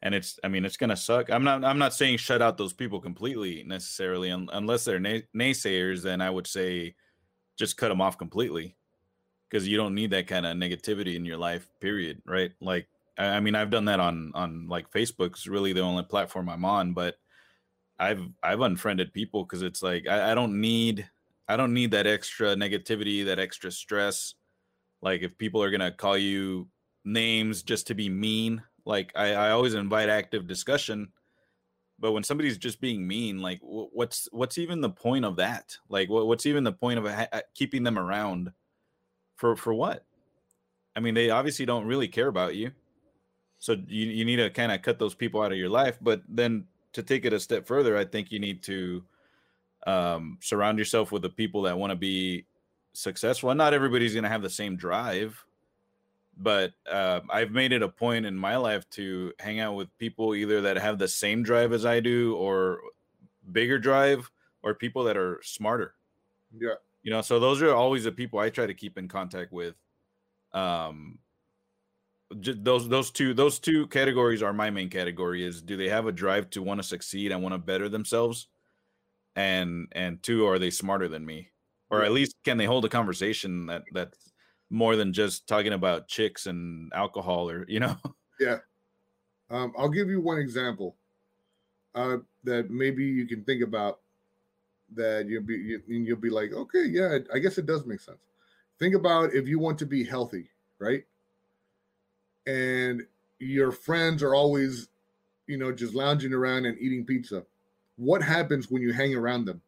And 0.00 0.14
it's, 0.14 0.38
I 0.44 0.48
mean, 0.48 0.64
it's 0.64 0.76
gonna 0.76 0.96
suck. 0.96 1.28
I'm 1.28 1.42
not, 1.42 1.64
I'm 1.64 1.78
not 1.78 1.92
saying 1.92 2.18
shut 2.18 2.40
out 2.40 2.56
those 2.56 2.72
people 2.72 3.00
completely 3.00 3.64
necessarily, 3.66 4.30
un- 4.30 4.48
unless 4.52 4.84
they're 4.84 5.00
nay- 5.00 5.26
naysayers. 5.36 6.02
Then 6.02 6.20
I 6.20 6.30
would 6.30 6.46
say 6.46 6.94
just 7.58 7.76
cut 7.76 7.88
them 7.88 8.00
off 8.00 8.16
completely, 8.16 8.76
because 9.50 9.66
you 9.66 9.76
don't 9.76 9.96
need 9.96 10.10
that 10.10 10.28
kind 10.28 10.46
of 10.46 10.56
negativity 10.56 11.16
in 11.16 11.24
your 11.24 11.36
life. 11.36 11.68
Period. 11.80 12.22
Right? 12.24 12.52
Like, 12.60 12.86
I, 13.18 13.26
I 13.26 13.40
mean, 13.40 13.56
I've 13.56 13.70
done 13.70 13.86
that 13.86 13.98
on 13.98 14.30
on 14.34 14.68
like 14.68 14.92
Facebook's 14.92 15.48
really 15.48 15.72
the 15.72 15.80
only 15.80 16.04
platform 16.04 16.48
I'm 16.48 16.64
on, 16.64 16.92
but 16.92 17.16
I've 17.98 18.22
I've 18.40 18.60
unfriended 18.60 19.12
people 19.12 19.42
because 19.42 19.62
it's 19.62 19.82
like 19.82 20.06
I, 20.06 20.30
I 20.30 20.34
don't 20.36 20.60
need 20.60 21.08
I 21.48 21.56
don't 21.56 21.74
need 21.74 21.90
that 21.90 22.06
extra 22.06 22.54
negativity, 22.54 23.24
that 23.24 23.40
extra 23.40 23.72
stress 23.72 24.34
like 25.00 25.22
if 25.22 25.36
people 25.38 25.62
are 25.62 25.70
gonna 25.70 25.90
call 25.92 26.16
you 26.16 26.68
names 27.04 27.62
just 27.62 27.86
to 27.88 27.94
be 27.94 28.08
mean, 28.08 28.62
like 28.84 29.12
I, 29.14 29.32
I 29.32 29.50
always 29.50 29.74
invite 29.74 30.08
active 30.08 30.46
discussion. 30.46 31.08
But 32.00 32.12
when 32.12 32.22
somebody's 32.22 32.58
just 32.58 32.80
being 32.80 33.06
mean, 33.06 33.40
like 33.40 33.58
what's 33.60 34.28
what's 34.30 34.58
even 34.58 34.80
the 34.80 34.90
point 34.90 35.24
of 35.24 35.36
that? 35.36 35.76
Like 35.88 36.08
what's 36.08 36.46
even 36.46 36.64
the 36.64 36.72
point 36.72 36.98
of 36.98 37.06
ha- 37.06 37.40
keeping 37.54 37.82
them 37.82 37.98
around? 37.98 38.52
For 39.36 39.56
for 39.56 39.74
what? 39.74 40.04
I 40.96 41.00
mean, 41.00 41.14
they 41.14 41.30
obviously 41.30 41.64
don't 41.64 41.86
really 41.86 42.08
care 42.08 42.26
about 42.26 42.56
you. 42.56 42.72
So 43.60 43.76
you, 43.86 44.06
you 44.06 44.24
need 44.24 44.36
to 44.36 44.50
kind 44.50 44.72
of 44.72 44.82
cut 44.82 44.98
those 44.98 45.14
people 45.14 45.42
out 45.42 45.52
of 45.52 45.58
your 45.58 45.68
life. 45.68 45.98
But 46.00 46.22
then 46.28 46.64
to 46.92 47.02
take 47.02 47.24
it 47.24 47.32
a 47.32 47.40
step 47.40 47.66
further, 47.66 47.96
I 47.96 48.04
think 48.04 48.32
you 48.32 48.38
need 48.38 48.62
to 48.64 49.04
um, 49.86 50.38
surround 50.40 50.78
yourself 50.78 51.12
with 51.12 51.22
the 51.22 51.28
people 51.28 51.62
that 51.62 51.78
want 51.78 51.90
to 51.90 51.96
be 51.96 52.46
successful. 52.92 53.50
And 53.50 53.58
not 53.58 53.74
everybody's 53.74 54.12
going 54.14 54.24
to 54.24 54.30
have 54.30 54.42
the 54.42 54.50
same 54.50 54.76
drive. 54.76 55.44
but 56.38 56.72
uh, 56.90 57.20
I've 57.30 57.50
made 57.50 57.72
it 57.72 57.82
a 57.82 57.88
point 57.88 58.24
in 58.24 58.36
my 58.36 58.56
life 58.56 58.88
to 58.90 59.32
hang 59.40 59.58
out 59.60 59.74
with 59.74 59.96
people 59.98 60.34
either 60.34 60.60
that 60.62 60.76
have 60.78 60.98
the 60.98 61.08
same 61.08 61.42
drive 61.42 61.72
as 61.72 61.84
I 61.84 62.00
do, 62.00 62.36
or 62.36 62.80
bigger 63.50 63.78
drive, 63.78 64.30
or 64.62 64.74
people 64.74 65.04
that 65.04 65.16
are 65.16 65.40
smarter. 65.42 65.94
Yeah, 66.58 66.74
you 67.02 67.10
know. 67.10 67.22
So 67.22 67.40
those 67.40 67.60
are 67.62 67.74
always 67.74 68.04
the 68.04 68.12
people 68.12 68.38
I 68.38 68.50
try 68.50 68.66
to 68.66 68.74
keep 68.74 68.98
in 68.98 69.08
contact 69.08 69.52
with. 69.52 69.74
Um, 70.52 71.18
those 72.30 72.88
those 72.88 73.10
two 73.10 73.34
those 73.34 73.58
two 73.58 73.86
categories 73.88 74.42
are 74.42 74.52
my 74.52 74.70
main 74.70 74.90
category. 74.90 75.44
Is 75.44 75.62
do 75.62 75.76
they 75.76 75.88
have 75.88 76.06
a 76.06 76.12
drive 76.12 76.50
to 76.50 76.62
want 76.62 76.80
to 76.80 76.86
succeed 76.86 77.32
and 77.32 77.42
want 77.42 77.54
to 77.54 77.58
better 77.58 77.88
themselves, 77.88 78.48
and 79.34 79.88
and 79.92 80.22
two, 80.22 80.46
are 80.46 80.58
they 80.58 80.70
smarter 80.70 81.08
than 81.08 81.26
me, 81.26 81.50
or 81.90 82.04
at 82.04 82.12
least 82.12 82.36
can 82.44 82.58
they 82.58 82.64
hold 82.64 82.84
a 82.84 82.88
conversation 82.88 83.66
that 83.66 83.82
that's 83.92 84.32
more 84.70 84.96
than 84.96 85.12
just 85.12 85.46
talking 85.46 85.72
about 85.72 86.08
chicks 86.08 86.46
and 86.46 86.92
alcohol 86.94 87.50
or 87.50 87.64
you 87.68 87.80
know? 87.80 87.96
Yeah. 88.40 88.58
Um, 89.50 89.72
i'll 89.76 89.88
give 89.88 90.08
you 90.08 90.20
one 90.20 90.38
example 90.38 90.94
uh, 91.96 92.18
that 92.44 92.70
maybe 92.70 93.04
you 93.04 93.26
can 93.26 93.42
think 93.42 93.64
about 93.64 93.98
that 94.94 95.26
you'll 95.26 95.42
be 95.42 95.54
you, 95.54 95.82
you'll 95.88 96.18
be 96.18 96.30
like 96.30 96.52
okay 96.52 96.84
yeah 96.84 97.18
i 97.34 97.40
guess 97.40 97.58
it 97.58 97.66
does 97.66 97.84
make 97.84 97.98
sense. 97.98 98.18
Think 98.78 98.94
about 98.94 99.34
if 99.34 99.48
you 99.48 99.58
want 99.58 99.76
to 99.80 99.86
be 99.86 100.04
healthy 100.04 100.50
right? 100.78 101.04
And 102.46 103.02
your 103.38 103.72
friends 103.72 104.22
are 104.22 104.34
always 104.34 104.88
you 105.46 105.56
know 105.56 105.72
just 105.72 105.94
lounging 105.94 106.32
around 106.32 106.66
and 106.66 106.78
eating 106.78 107.04
pizza. 107.04 107.44
What 107.96 108.22
happens 108.22 108.70
when 108.70 108.82
you 108.82 108.92
hang 108.92 109.14
around 109.14 109.44
them? 109.44 109.60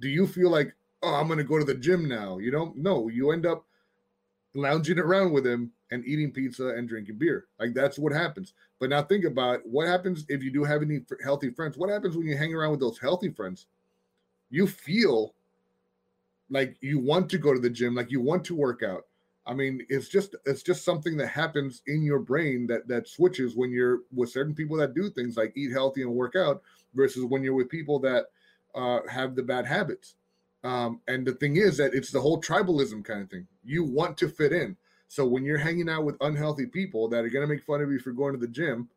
Do 0.00 0.08
you 0.08 0.26
feel 0.26 0.50
like 0.50 0.74
oh 1.02 1.14
i'm 1.14 1.26
going 1.26 1.38
to 1.38 1.44
go 1.44 1.58
to 1.58 1.64
the 1.64 1.74
gym 1.74 2.08
now 2.08 2.38
you 2.38 2.50
don't 2.50 2.76
know 2.76 3.02
no 3.02 3.08
you 3.08 3.30
end 3.30 3.46
up 3.46 3.64
lounging 4.54 4.98
around 4.98 5.32
with 5.32 5.46
him 5.46 5.72
and 5.90 6.04
eating 6.04 6.30
pizza 6.30 6.68
and 6.68 6.88
drinking 6.88 7.18
beer. 7.18 7.46
Like 7.58 7.74
that's 7.74 7.98
what 7.98 8.12
happens. 8.12 8.54
But 8.78 8.90
now 8.90 9.02
think 9.02 9.24
about 9.24 9.60
what 9.66 9.86
happens 9.86 10.24
if 10.28 10.42
you 10.42 10.50
do 10.50 10.64
have 10.64 10.82
any 10.82 11.00
healthy 11.22 11.50
friends. 11.50 11.76
What 11.76 11.90
happens 11.90 12.16
when 12.16 12.26
you 12.26 12.36
hang 12.36 12.54
around 12.54 12.72
with 12.72 12.80
those 12.80 12.98
healthy 12.98 13.30
friends? 13.30 13.66
You 14.50 14.66
feel 14.66 15.34
like 16.48 16.76
you 16.80 16.98
want 16.98 17.30
to 17.30 17.38
go 17.38 17.52
to 17.52 17.60
the 17.60 17.70
gym, 17.70 17.94
like 17.94 18.10
you 18.10 18.20
want 18.20 18.44
to 18.46 18.54
work 18.54 18.82
out. 18.82 19.06
I 19.46 19.54
mean, 19.54 19.84
it's 19.88 20.08
just 20.08 20.34
it's 20.44 20.62
just 20.62 20.84
something 20.84 21.16
that 21.16 21.28
happens 21.28 21.82
in 21.86 22.02
your 22.02 22.18
brain 22.18 22.66
that 22.68 22.86
that 22.88 23.08
switches 23.08 23.56
when 23.56 23.70
you're 23.70 24.00
with 24.14 24.30
certain 24.30 24.54
people 24.54 24.76
that 24.76 24.94
do 24.94 25.10
things 25.10 25.36
like 25.36 25.52
eat 25.56 25.72
healthy 25.72 26.02
and 26.02 26.12
work 26.12 26.36
out 26.36 26.62
versus 26.94 27.24
when 27.24 27.42
you're 27.42 27.54
with 27.54 27.68
people 27.68 27.98
that 28.00 28.26
uh, 28.74 29.00
have 29.08 29.34
the 29.34 29.42
bad 29.42 29.66
habits. 29.66 30.14
Um, 30.62 31.00
and 31.08 31.26
the 31.26 31.32
thing 31.32 31.56
is 31.56 31.76
that 31.78 31.94
it's 31.94 32.10
the 32.10 32.20
whole 32.20 32.40
tribalism 32.40 33.04
kind 33.04 33.22
of 33.22 33.30
thing. 33.30 33.46
You 33.64 33.84
want 33.84 34.18
to 34.18 34.28
fit 34.28 34.52
in. 34.52 34.76
So 35.08 35.26
when 35.26 35.44
you're 35.44 35.58
hanging 35.58 35.88
out 35.88 36.04
with 36.04 36.16
unhealthy 36.20 36.66
people 36.66 37.08
that 37.08 37.24
are 37.24 37.28
going 37.28 37.46
to 37.46 37.52
make 37.52 37.64
fun 37.64 37.80
of 37.80 37.90
you 37.90 37.98
for 37.98 38.12
going 38.12 38.32
to 38.32 38.38
the 38.38 38.46
gym, 38.46 38.88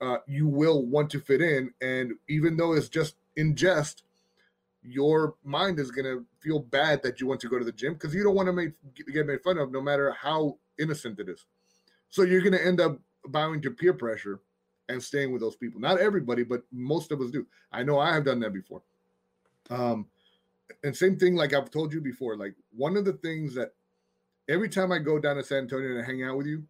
uh, 0.00 0.18
you 0.26 0.46
will 0.46 0.84
want 0.86 1.10
to 1.10 1.20
fit 1.20 1.40
in. 1.40 1.72
And 1.80 2.12
even 2.28 2.56
though 2.56 2.74
it's 2.74 2.88
just 2.88 3.16
in 3.36 3.56
jest, 3.56 4.04
your 4.82 5.34
mind 5.44 5.78
is 5.78 5.90
going 5.90 6.04
to 6.04 6.24
feel 6.38 6.58
bad 6.58 7.02
that 7.02 7.20
you 7.20 7.26
want 7.26 7.40
to 7.40 7.48
go 7.48 7.58
to 7.58 7.64
the 7.64 7.72
gym 7.72 7.94
because 7.94 8.14
you 8.14 8.22
don't 8.22 8.34
want 8.34 8.46
to 8.46 8.52
make, 8.52 8.72
get 9.12 9.26
made 9.26 9.42
fun 9.42 9.58
of 9.58 9.72
no 9.72 9.80
matter 9.80 10.12
how 10.12 10.56
innocent 10.78 11.18
it 11.18 11.28
is. 11.28 11.44
So 12.08 12.22
you're 12.22 12.40
going 12.40 12.52
to 12.52 12.64
end 12.64 12.80
up 12.80 12.98
bowing 13.26 13.60
to 13.62 13.70
peer 13.70 13.92
pressure 13.92 14.40
and 14.88 15.02
staying 15.02 15.32
with 15.32 15.40
those 15.40 15.56
people. 15.56 15.80
Not 15.80 16.00
everybody, 16.00 16.42
but 16.42 16.62
most 16.72 17.12
of 17.12 17.20
us 17.20 17.30
do. 17.30 17.46
I 17.72 17.82
know 17.82 17.98
I 17.98 18.14
have 18.14 18.24
done 18.24 18.40
that 18.40 18.52
before. 18.52 18.82
Um, 19.68 20.06
and 20.84 20.96
same 20.96 21.16
thing 21.16 21.34
like 21.34 21.52
I've 21.52 21.70
told 21.70 21.92
you 21.92 22.00
before, 22.00 22.36
like 22.36 22.54
one 22.76 22.96
of 22.96 23.04
the 23.04 23.14
things 23.14 23.54
that 23.54 23.72
every 24.48 24.68
time 24.68 24.92
I 24.92 24.98
go 24.98 25.18
down 25.18 25.36
to 25.36 25.44
San 25.44 25.58
Antonio 25.58 25.94
to 25.94 26.04
hang 26.04 26.22
out 26.24 26.36
with 26.36 26.46
you, 26.46 26.64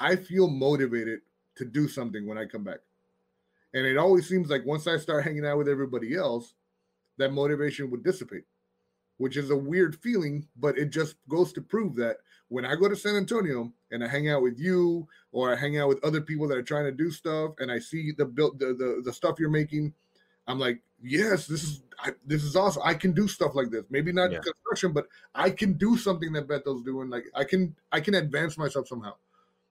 I 0.00 0.16
feel 0.16 0.48
motivated 0.48 1.20
to 1.56 1.64
do 1.64 1.88
something 1.88 2.26
when 2.26 2.38
I 2.38 2.44
come 2.44 2.64
back. 2.64 2.78
And 3.74 3.84
it 3.86 3.98
always 3.98 4.28
seems 4.28 4.48
like 4.48 4.64
once 4.64 4.86
I 4.86 4.96
start 4.96 5.24
hanging 5.24 5.44
out 5.44 5.58
with 5.58 5.68
everybody 5.68 6.16
else, 6.16 6.54
that 7.18 7.32
motivation 7.32 7.90
would 7.90 8.04
dissipate, 8.04 8.44
which 9.18 9.36
is 9.36 9.50
a 9.50 9.56
weird 9.56 9.96
feeling, 9.96 10.46
but 10.56 10.78
it 10.78 10.90
just 10.90 11.16
goes 11.28 11.52
to 11.52 11.60
prove 11.60 11.96
that 11.96 12.18
when 12.48 12.64
I 12.64 12.76
go 12.76 12.88
to 12.88 12.96
San 12.96 13.16
Antonio 13.16 13.72
and 13.90 14.02
I 14.02 14.08
hang 14.08 14.30
out 14.30 14.42
with 14.42 14.58
you 14.58 15.06
or 15.32 15.52
I 15.52 15.56
hang 15.56 15.78
out 15.78 15.88
with 15.88 16.02
other 16.02 16.20
people 16.20 16.48
that 16.48 16.56
are 16.56 16.62
trying 16.62 16.84
to 16.84 16.92
do 16.92 17.10
stuff 17.10 17.52
and 17.58 17.70
I 17.70 17.78
see 17.78 18.12
the 18.16 18.24
build 18.24 18.58
the, 18.58 18.66
the, 18.66 19.02
the 19.04 19.12
stuff 19.12 19.38
you're 19.38 19.50
making, 19.50 19.92
I'm 20.46 20.58
like, 20.58 20.80
yes, 21.02 21.46
this 21.46 21.62
is 21.62 21.82
I, 22.00 22.12
this 22.24 22.44
is 22.44 22.54
awesome. 22.54 22.82
I 22.84 22.94
can 22.94 23.12
do 23.12 23.26
stuff 23.26 23.54
like 23.54 23.70
this. 23.70 23.84
Maybe 23.90 24.12
not 24.12 24.30
yeah. 24.30 24.38
construction, 24.38 24.92
but 24.92 25.06
I 25.34 25.50
can 25.50 25.72
do 25.74 25.96
something 25.96 26.32
that 26.32 26.46
Beto's 26.46 26.82
doing. 26.82 27.10
Like 27.10 27.24
I 27.34 27.44
can 27.44 27.74
I 27.92 28.00
can 28.00 28.14
advance 28.14 28.56
myself 28.56 28.86
somehow, 28.88 29.14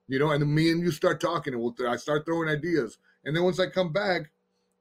you 0.08 0.20
know. 0.20 0.32
And 0.32 0.46
me 0.54 0.72
and 0.72 0.82
you 0.82 0.92
start 0.92 1.22
talking, 1.22 1.54
and 1.54 1.62
we'll 1.62 1.76
I 1.88 1.96
start 1.96 2.26
throwing 2.26 2.50
ideas. 2.50 2.98
And 3.24 3.36
then 3.36 3.44
once 3.44 3.60
I 3.60 3.68
come 3.68 3.94
back, 3.94 4.32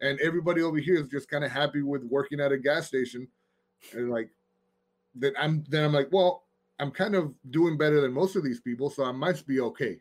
and 0.00 0.20
everybody 0.20 0.62
over 0.62 0.78
here 0.78 0.96
is 0.96 1.08
just 1.08 1.28
kind 1.30 1.44
of 1.44 1.52
happy 1.52 1.82
with 1.82 2.02
working 2.04 2.40
at 2.40 2.52
a 2.52 2.58
gas 2.58 2.88
station, 2.88 3.28
and 3.92 4.10
like 4.10 4.30
then 5.14 5.32
I'm 5.38 5.64
then 5.68 5.84
I'm 5.84 5.92
like, 5.92 6.08
well, 6.10 6.44
I'm 6.78 6.90
kind 6.90 7.14
of 7.14 7.34
doing 7.50 7.78
better 7.78 8.00
than 8.00 8.12
most 8.12 8.36
of 8.36 8.44
these 8.44 8.60
people, 8.60 8.90
so 8.90 9.04
I 9.04 9.12
might 9.12 9.46
be 9.46 9.60
okay. 9.60 10.00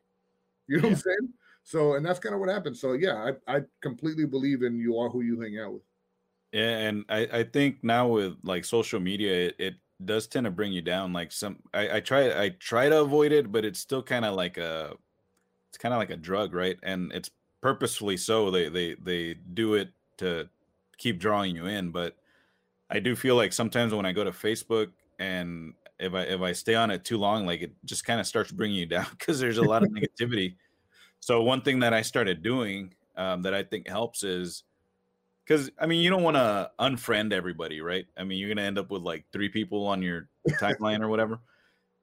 You 0.67 0.77
know 0.77 0.83
yeah. 0.83 0.89
what 0.89 0.97
I'm 0.97 1.01
saying? 1.03 1.33
So, 1.63 1.95
and 1.95 2.05
that's 2.05 2.19
kind 2.19 2.35
of 2.35 2.39
what 2.39 2.49
happened. 2.49 2.77
So, 2.77 2.93
yeah, 2.93 3.31
I, 3.47 3.57
I 3.57 3.61
completely 3.81 4.25
believe 4.25 4.61
in 4.61 4.77
you 4.77 4.99
are 4.99 5.09
who 5.09 5.21
you 5.21 5.41
hang 5.41 5.59
out 5.59 5.73
with. 5.73 5.81
Yeah, 6.55 6.87
and 6.87 7.03
I, 7.09 7.27
I 7.33 7.43
think 7.43 7.83
now 7.83 8.07
with 8.07 8.37
like 8.43 8.63
social 8.63 9.01
media, 9.01 9.47
it, 9.47 9.55
it 9.59 9.75
does 10.05 10.25
tend 10.25 10.45
to 10.45 10.51
bring 10.51 10.71
you 10.71 10.81
down. 10.81 11.11
Like 11.11 11.33
some, 11.33 11.57
I, 11.73 11.97
I 11.97 11.99
try 11.99 12.43
I 12.43 12.49
try 12.59 12.87
to 12.87 13.01
avoid 13.01 13.33
it, 13.33 13.51
but 13.51 13.65
it's 13.65 13.77
still 13.81 14.01
kind 14.01 14.23
of 14.23 14.35
like 14.35 14.57
a, 14.57 14.93
it's 15.69 15.77
kind 15.77 15.93
of 15.93 15.99
like 15.99 16.11
a 16.11 16.15
drug, 16.15 16.53
right? 16.53 16.77
And 16.81 17.11
it's 17.11 17.29
purposefully 17.59 18.15
so. 18.15 18.51
They 18.51 18.69
they 18.69 18.95
they 18.95 19.33
do 19.33 19.73
it 19.73 19.89
to 20.19 20.49
keep 20.97 21.19
drawing 21.19 21.57
you 21.57 21.65
in. 21.65 21.91
But 21.91 22.15
I 22.89 22.99
do 22.99 23.17
feel 23.17 23.35
like 23.35 23.53
sometimes 23.53 23.93
when 23.93 24.05
I 24.05 24.13
go 24.13 24.23
to 24.23 24.31
Facebook 24.31 24.91
and 25.19 25.73
if 25.99 26.13
I 26.13 26.21
if 26.23 26.41
I 26.41 26.53
stay 26.53 26.75
on 26.75 26.89
it 26.89 27.03
too 27.05 27.17
long, 27.17 27.45
like 27.45 27.63
it 27.63 27.73
just 27.85 28.05
kind 28.05 28.21
of 28.21 28.27
starts 28.27 28.53
bringing 28.53 28.77
you 28.77 28.85
down 28.97 29.07
because 29.11 29.41
there's 29.41 29.57
a 29.57 29.63
lot 29.63 29.83
of 29.83 29.89
negativity. 30.21 30.55
So 31.19 31.43
one 31.43 31.63
thing 31.63 31.79
that 31.81 31.93
I 31.93 32.01
started 32.01 32.43
doing 32.43 32.93
um, 33.17 33.41
that 33.43 33.53
I 33.53 33.63
think 33.63 33.89
helps 33.89 34.23
is 34.23 34.63
because 35.45 35.69
I 35.79 35.85
mean 35.85 36.01
you 36.01 36.09
don't 36.09 36.23
want 36.23 36.37
to 36.37 36.71
unfriend 36.79 37.31
everybody, 37.31 37.81
right? 37.81 38.05
I 38.17 38.23
mean 38.23 38.39
you're 38.39 38.49
gonna 38.49 38.67
end 38.67 38.77
up 38.77 38.89
with 38.89 39.03
like 39.03 39.25
three 39.31 39.49
people 39.49 39.85
on 39.85 40.01
your 40.01 40.27
timeline 40.59 41.01
or 41.01 41.07
whatever. 41.07 41.39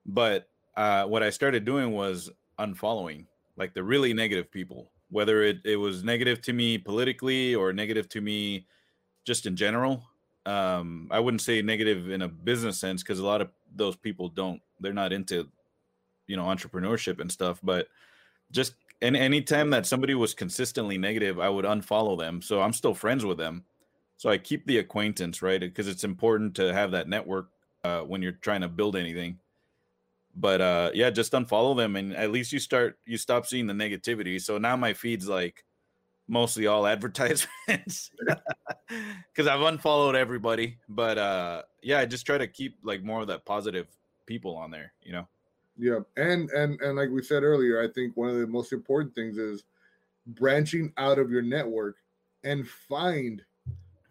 But 0.06 0.49
uh, 0.76 1.04
what 1.04 1.22
I 1.22 1.30
started 1.30 1.64
doing 1.64 1.92
was 1.92 2.30
unfollowing 2.58 3.26
like 3.56 3.75
the 3.75 3.82
really 3.82 4.12
negative 4.14 4.50
people, 4.50 4.90
whether 5.11 5.42
it, 5.42 5.58
it 5.64 5.76
was 5.76 6.02
negative 6.02 6.40
to 6.42 6.52
me 6.52 6.78
politically 6.78 7.54
or 7.54 7.72
negative 7.72 8.08
to 8.11 8.20
me 8.20 8.66
just 9.25 9.46
in 9.46 9.56
general. 9.56 10.04
Um, 10.46 11.08
I 11.11 11.20
wouldn't 11.20 11.42
say 11.42 11.62
negative 11.62 12.11
in 12.11 12.22
a 12.22 12.28
business 12.28 12.78
sense 12.78 13.02
because 13.02 13.20
a 13.20 13.25
lot 13.25 13.40
of 13.40 13.50
those 13.75 13.96
people 13.96 14.28
don't 14.28 14.61
they're 14.80 14.92
not 14.92 15.12
into 15.12 15.49
you 16.26 16.37
know 16.37 16.44
entrepreneurship 16.44 17.20
and 17.20 17.30
stuff, 17.30 17.61
but 17.62 17.88
just 18.50 18.75
and 19.02 19.16
anytime 19.16 19.71
that 19.71 19.87
somebody 19.87 20.14
was 20.14 20.32
consistently 20.32 20.97
negative, 20.97 21.38
I 21.38 21.49
would 21.49 21.64
unfollow 21.64 22.18
them. 22.18 22.40
So 22.40 22.62
I'm 22.62 22.73
still 22.73 22.94
friends 22.94 23.25
with 23.25 23.38
them. 23.38 23.64
So 24.16 24.30
I 24.30 24.38
keep 24.38 24.66
the 24.66 24.78
acquaintance, 24.78 25.42
right? 25.42 25.61
Because 25.61 25.88
it's 25.88 26.04
important 26.04 26.54
to 26.56 26.73
have 26.73 26.92
that 26.92 27.09
network 27.09 27.49
uh, 27.82 28.00
when 28.02 28.23
you're 28.23 28.32
trying 28.32 28.61
to 28.61 28.68
build 28.68 28.94
anything. 28.97 29.38
But 30.35 30.61
uh, 30.61 30.90
yeah, 30.94 31.11
just 31.11 31.32
unfollow 31.32 31.76
them, 31.76 31.97
and 31.97 32.16
at 32.16 32.30
least 32.30 32.52
you 32.52 32.59
start 32.59 32.99
you 33.04 33.18
stop 33.18 33.47
seeing 33.47 33.66
the 33.66 33.75
negativity. 33.75 34.40
So 34.40 34.56
now 34.56 34.76
my 34.76 34.94
feed's 34.94 35.28
like 35.28 35.64
mostly 36.28 36.66
all 36.66 36.87
advertisements 36.87 38.11
because 38.88 39.47
I've 39.47 39.61
unfollowed 39.61 40.14
everybody. 40.14 40.78
But 40.88 41.18
uh, 41.18 41.62
yeah, 41.82 41.99
I 41.99 42.06
just 42.06 42.25
try 42.25 42.38
to 42.38 42.47
keep 42.47 42.78
like 42.82 43.02
more 43.02 43.21
of 43.21 43.26
that 43.26 43.44
positive 43.44 43.88
people 44.26 44.56
on 44.56 44.71
there, 44.71 44.92
you 45.02 45.12
know. 45.12 45.28
Yeah, 45.76 46.00
and 46.17 46.50
and 46.50 46.81
and 46.81 46.97
like 46.97 47.11
we 47.11 47.23
said 47.23 47.43
earlier, 47.43 47.83
I 47.83 47.88
think 47.93 48.17
one 48.17 48.29
of 48.29 48.37
the 48.37 48.47
most 48.47 48.73
important 48.73 49.14
things 49.14 49.38
is 49.38 49.64
branching 50.26 50.93
out 50.99 51.19
of 51.19 51.31
your 51.31 51.43
network 51.43 51.97
and 52.45 52.69
find 52.69 53.43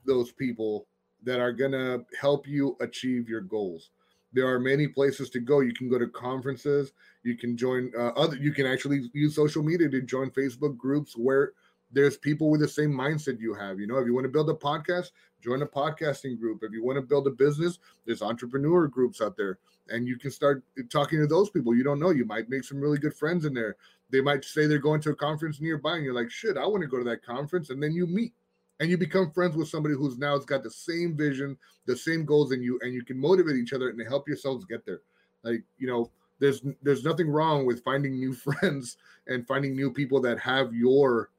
those 0.05 0.31
people 0.31 0.87
that 1.23 1.39
are 1.39 1.51
going 1.53 1.71
to 1.71 2.03
help 2.19 2.47
you 2.47 2.75
achieve 2.81 3.29
your 3.29 3.41
goals. 3.41 3.91
There 4.33 4.47
are 4.47 4.59
many 4.59 4.87
places 4.87 5.29
to 5.31 5.39
go. 5.39 5.59
You 5.59 5.73
can 5.73 5.89
go 5.89 5.99
to 5.99 6.07
conferences. 6.07 6.93
You 7.23 7.37
can 7.37 7.55
join 7.55 7.91
uh, 7.97 8.09
other. 8.09 8.37
You 8.37 8.53
can 8.53 8.65
actually 8.65 9.09
use 9.13 9.35
social 9.35 9.61
media 9.61 9.89
to 9.89 10.01
join 10.01 10.31
Facebook 10.31 10.77
groups 10.77 11.15
where 11.15 11.51
there's 11.91 12.17
people 12.17 12.49
with 12.49 12.61
the 12.61 12.67
same 12.67 12.91
mindset 12.91 13.39
you 13.39 13.53
have. 13.53 13.79
You 13.79 13.87
know, 13.87 13.97
if 13.97 14.05
you 14.05 14.13
want 14.13 14.25
to 14.25 14.29
build 14.29 14.49
a 14.49 14.53
podcast, 14.53 15.11
join 15.41 15.61
a 15.61 15.67
podcasting 15.67 16.39
group. 16.39 16.63
If 16.63 16.71
you 16.71 16.83
want 16.83 16.97
to 16.97 17.01
build 17.01 17.27
a 17.27 17.31
business, 17.31 17.79
there's 18.05 18.21
entrepreneur 18.21 18.87
groups 18.87 19.21
out 19.21 19.35
there 19.35 19.59
and 19.91 20.07
you 20.07 20.17
can 20.17 20.31
start 20.31 20.63
talking 20.89 21.19
to 21.19 21.27
those 21.27 21.49
people. 21.49 21.75
You 21.75 21.83
don't 21.83 21.99
know. 21.99 22.09
You 22.09 22.25
might 22.25 22.49
make 22.49 22.63
some 22.63 22.79
really 22.79 22.97
good 22.97 23.13
friends 23.13 23.45
in 23.45 23.53
there. 23.53 23.75
They 24.09 24.21
might 24.21 24.43
say 24.43 24.65
they're 24.65 24.79
going 24.79 25.01
to 25.01 25.11
a 25.11 25.15
conference 25.15 25.61
nearby, 25.61 25.95
and 25.95 26.03
you're 26.03 26.13
like, 26.13 26.31
shit, 26.31 26.57
I 26.57 26.65
want 26.65 26.81
to 26.81 26.87
go 26.87 26.97
to 26.97 27.03
that 27.05 27.23
conference. 27.23 27.69
And 27.69 27.81
then 27.81 27.93
you 27.93 28.07
meet 28.07 28.33
and 28.79 28.89
you 28.89 28.97
become 28.97 29.31
friends 29.31 29.55
with 29.55 29.67
somebody 29.67 29.95
who's 29.95 30.17
now 30.17 30.35
has 30.35 30.45
got 30.45 30.63
the 30.63 30.71
same 30.71 31.15
vision, 31.15 31.57
the 31.85 31.95
same 31.95 32.25
goals 32.25 32.51
in 32.51 32.61
you, 32.61 32.79
and 32.81 32.93
you 32.93 33.03
can 33.03 33.17
motivate 33.17 33.55
each 33.55 33.73
other 33.73 33.89
and 33.89 34.07
help 34.07 34.27
yourselves 34.27 34.65
get 34.65 34.85
there. 34.85 35.01
Like, 35.43 35.63
you 35.77 35.87
know, 35.87 36.11
there's 36.39 36.61
there's 36.81 37.03
nothing 37.03 37.29
wrong 37.29 37.65
with 37.65 37.83
finding 37.83 38.19
new 38.19 38.33
friends 38.61 38.97
and 39.27 39.47
finding 39.47 39.75
new 39.75 39.91
people 39.91 40.19
that 40.21 40.39
have 40.39 40.73
your 40.73 41.29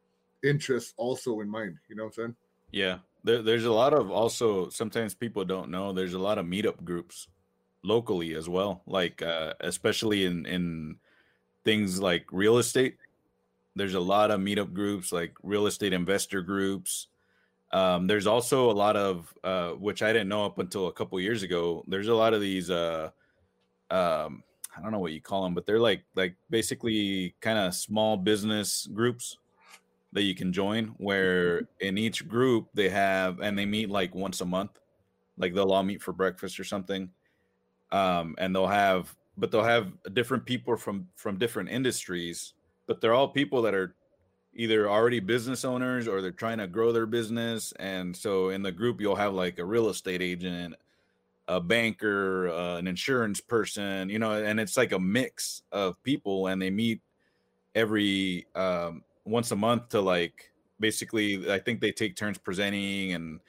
interests 0.42 0.94
also 0.96 1.40
in 1.40 1.48
mind. 1.48 1.76
You 1.88 1.96
know 1.96 2.04
what 2.04 2.18
I'm 2.18 2.24
saying? 2.24 2.36
Yeah. 2.72 2.98
There, 3.24 3.42
there's 3.42 3.66
a 3.66 3.72
lot 3.72 3.94
of 3.94 4.10
also 4.10 4.68
sometimes 4.70 5.14
people 5.14 5.44
don't 5.44 5.70
know 5.70 5.92
there's 5.92 6.14
a 6.14 6.18
lot 6.18 6.38
of 6.38 6.46
meetup 6.46 6.82
groups 6.82 7.28
locally 7.84 8.34
as 8.34 8.48
well 8.48 8.82
like 8.86 9.22
uh, 9.22 9.54
especially 9.60 10.24
in 10.24 10.46
in 10.46 10.96
things 11.64 12.00
like 12.00 12.26
real 12.32 12.58
estate 12.58 12.96
there's 13.76 13.94
a 13.94 14.00
lot 14.00 14.30
of 14.30 14.40
meetup 14.40 14.72
groups 14.72 15.12
like 15.12 15.34
real 15.42 15.66
estate 15.66 15.92
investor 15.92 16.42
groups 16.42 17.08
um, 17.72 18.06
there's 18.06 18.26
also 18.26 18.70
a 18.70 18.72
lot 18.72 18.96
of 18.96 19.32
uh, 19.44 19.70
which 19.70 20.02
i 20.02 20.12
didn't 20.12 20.28
know 20.28 20.44
up 20.44 20.58
until 20.58 20.88
a 20.88 20.92
couple 20.92 21.18
years 21.20 21.42
ago 21.42 21.84
there's 21.86 22.08
a 22.08 22.14
lot 22.14 22.34
of 22.34 22.40
these 22.40 22.70
uh, 22.70 23.10
um, 23.90 24.42
i 24.76 24.82
don't 24.82 24.90
know 24.90 24.98
what 24.98 25.12
you 25.12 25.20
call 25.20 25.44
them 25.44 25.54
but 25.54 25.64
they're 25.64 25.80
like 25.80 26.02
like 26.16 26.34
basically 26.50 27.34
kind 27.40 27.58
of 27.58 27.74
small 27.74 28.16
business 28.16 28.88
groups 28.92 29.38
that 30.12 30.22
you 30.22 30.34
can 30.34 30.52
join 30.52 30.94
where 30.98 31.68
in 31.80 31.96
each 31.96 32.28
group 32.28 32.68
they 32.74 32.88
have 32.88 33.40
and 33.40 33.58
they 33.58 33.66
meet 33.66 33.90
like 33.90 34.14
once 34.14 34.40
a 34.40 34.44
month. 34.44 34.78
Like 35.38 35.54
they'll 35.54 35.72
all 35.72 35.82
meet 35.82 36.02
for 36.02 36.12
breakfast 36.12 36.60
or 36.60 36.64
something 36.64 37.10
um, 37.92 38.34
and 38.38 38.54
they'll 38.54 38.66
have 38.66 39.14
but 39.36 39.50
they'll 39.50 39.62
have 39.62 39.92
different 40.14 40.44
people 40.44 40.76
from 40.76 41.06
from 41.14 41.38
different 41.38 41.68
industries 41.68 42.54
but 42.86 43.00
they're 43.00 43.14
all 43.14 43.28
people 43.28 43.62
that 43.62 43.74
are 43.74 43.94
either 44.54 44.90
already 44.90 45.20
business 45.20 45.64
owners 45.64 46.08
or 46.08 46.20
they're 46.20 46.30
trying 46.30 46.58
to 46.58 46.66
grow 46.66 46.90
their 46.92 47.06
business 47.06 47.72
and 47.78 48.16
so 48.16 48.48
in 48.48 48.62
the 48.62 48.72
group 48.72 49.00
you'll 49.00 49.14
have 49.14 49.32
like 49.32 49.58
a 49.58 49.64
real 49.64 49.88
estate 49.88 50.20
agent 50.20 50.74
a 51.48 51.60
banker 51.60 52.48
uh, 52.48 52.76
an 52.76 52.86
insurance 52.86 53.40
person 53.40 54.08
you 54.08 54.18
know 54.18 54.32
and 54.32 54.58
it's 54.58 54.76
like 54.76 54.92
a 54.92 54.98
mix 54.98 55.62
of 55.70 56.02
people 56.02 56.48
and 56.48 56.60
they 56.60 56.70
meet 56.70 57.00
every 57.74 58.46
um, 58.54 59.02
once 59.24 59.50
a 59.50 59.56
month 59.56 59.90
to 59.90 60.00
like 60.00 60.52
basically 60.80 61.50
I 61.50 61.58
think 61.58 61.80
they 61.80 61.92
take 61.92 62.16
turns 62.16 62.38
presenting 62.38 63.12
and 63.14 63.40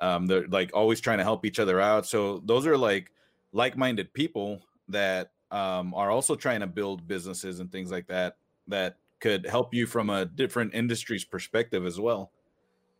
um, 0.00 0.26
they're 0.26 0.46
like 0.48 0.70
always 0.74 1.00
trying 1.00 1.18
to 1.18 1.24
help 1.24 1.44
each 1.44 1.58
other 1.58 1.80
out. 1.80 2.06
So 2.06 2.42
those 2.44 2.66
are 2.66 2.76
like 2.76 3.12
like-minded 3.52 4.12
people 4.12 4.60
that 4.88 5.32
um, 5.50 5.94
are 5.94 6.10
also 6.10 6.34
trying 6.34 6.60
to 6.60 6.66
build 6.66 7.08
businesses 7.08 7.60
and 7.60 7.70
things 7.70 7.90
like 7.90 8.06
that 8.08 8.36
that 8.68 8.96
could 9.20 9.46
help 9.46 9.74
you 9.74 9.86
from 9.86 10.10
a 10.10 10.24
different 10.24 10.74
industry's 10.74 11.24
perspective 11.24 11.86
as 11.86 11.98
well. 11.98 12.30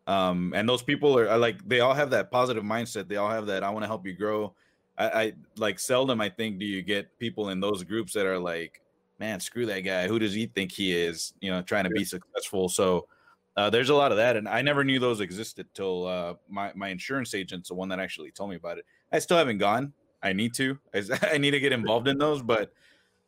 Um, 0.06 0.52
and 0.56 0.68
those 0.68 0.82
people 0.82 1.18
are, 1.18 1.28
are, 1.28 1.38
like 1.38 1.66
they 1.68 1.80
all 1.80 1.94
have 1.94 2.10
that 2.10 2.30
positive 2.30 2.64
mindset. 2.64 3.08
They 3.08 3.16
all 3.16 3.30
have 3.30 3.46
that 3.46 3.62
I 3.62 3.70
want 3.70 3.82
to 3.82 3.86
help 3.86 4.06
you 4.06 4.14
grow. 4.14 4.54
I, 4.96 5.08
I 5.08 5.32
like 5.56 5.78
seldom 5.78 6.20
I 6.20 6.30
think 6.30 6.58
do 6.58 6.64
you 6.64 6.82
get 6.82 7.18
people 7.18 7.50
in 7.50 7.60
those 7.60 7.84
groups 7.84 8.14
that 8.14 8.26
are 8.26 8.38
like 8.38 8.80
man, 9.18 9.40
screw 9.40 9.66
that 9.66 9.80
guy. 9.80 10.06
Who 10.08 10.18
does 10.18 10.34
he 10.34 10.46
think 10.46 10.72
he 10.72 10.96
is? 10.96 11.32
You 11.40 11.50
know, 11.50 11.62
trying 11.62 11.84
to 11.84 11.90
be 11.90 12.04
successful. 12.04 12.68
So 12.68 13.06
uh, 13.56 13.70
there's 13.70 13.90
a 13.90 13.94
lot 13.94 14.12
of 14.12 14.18
that, 14.18 14.36
and 14.36 14.48
I 14.48 14.62
never 14.62 14.84
knew 14.84 14.98
those 14.98 15.20
existed 15.20 15.66
till 15.74 16.06
uh, 16.06 16.34
my 16.48 16.72
my 16.74 16.88
insurance 16.88 17.34
agent's 17.34 17.68
the 17.68 17.74
one 17.74 17.88
that 17.88 18.00
actually 18.00 18.30
told 18.30 18.50
me 18.50 18.56
about 18.56 18.78
it. 18.78 18.86
I 19.12 19.18
still 19.18 19.36
haven't 19.36 19.58
gone. 19.58 19.92
I 20.22 20.32
need 20.32 20.54
to. 20.54 20.78
I, 20.94 21.02
I 21.34 21.38
need 21.38 21.52
to 21.52 21.60
get 21.60 21.72
involved 21.72 22.08
in 22.08 22.18
those, 22.18 22.42
but 22.42 22.72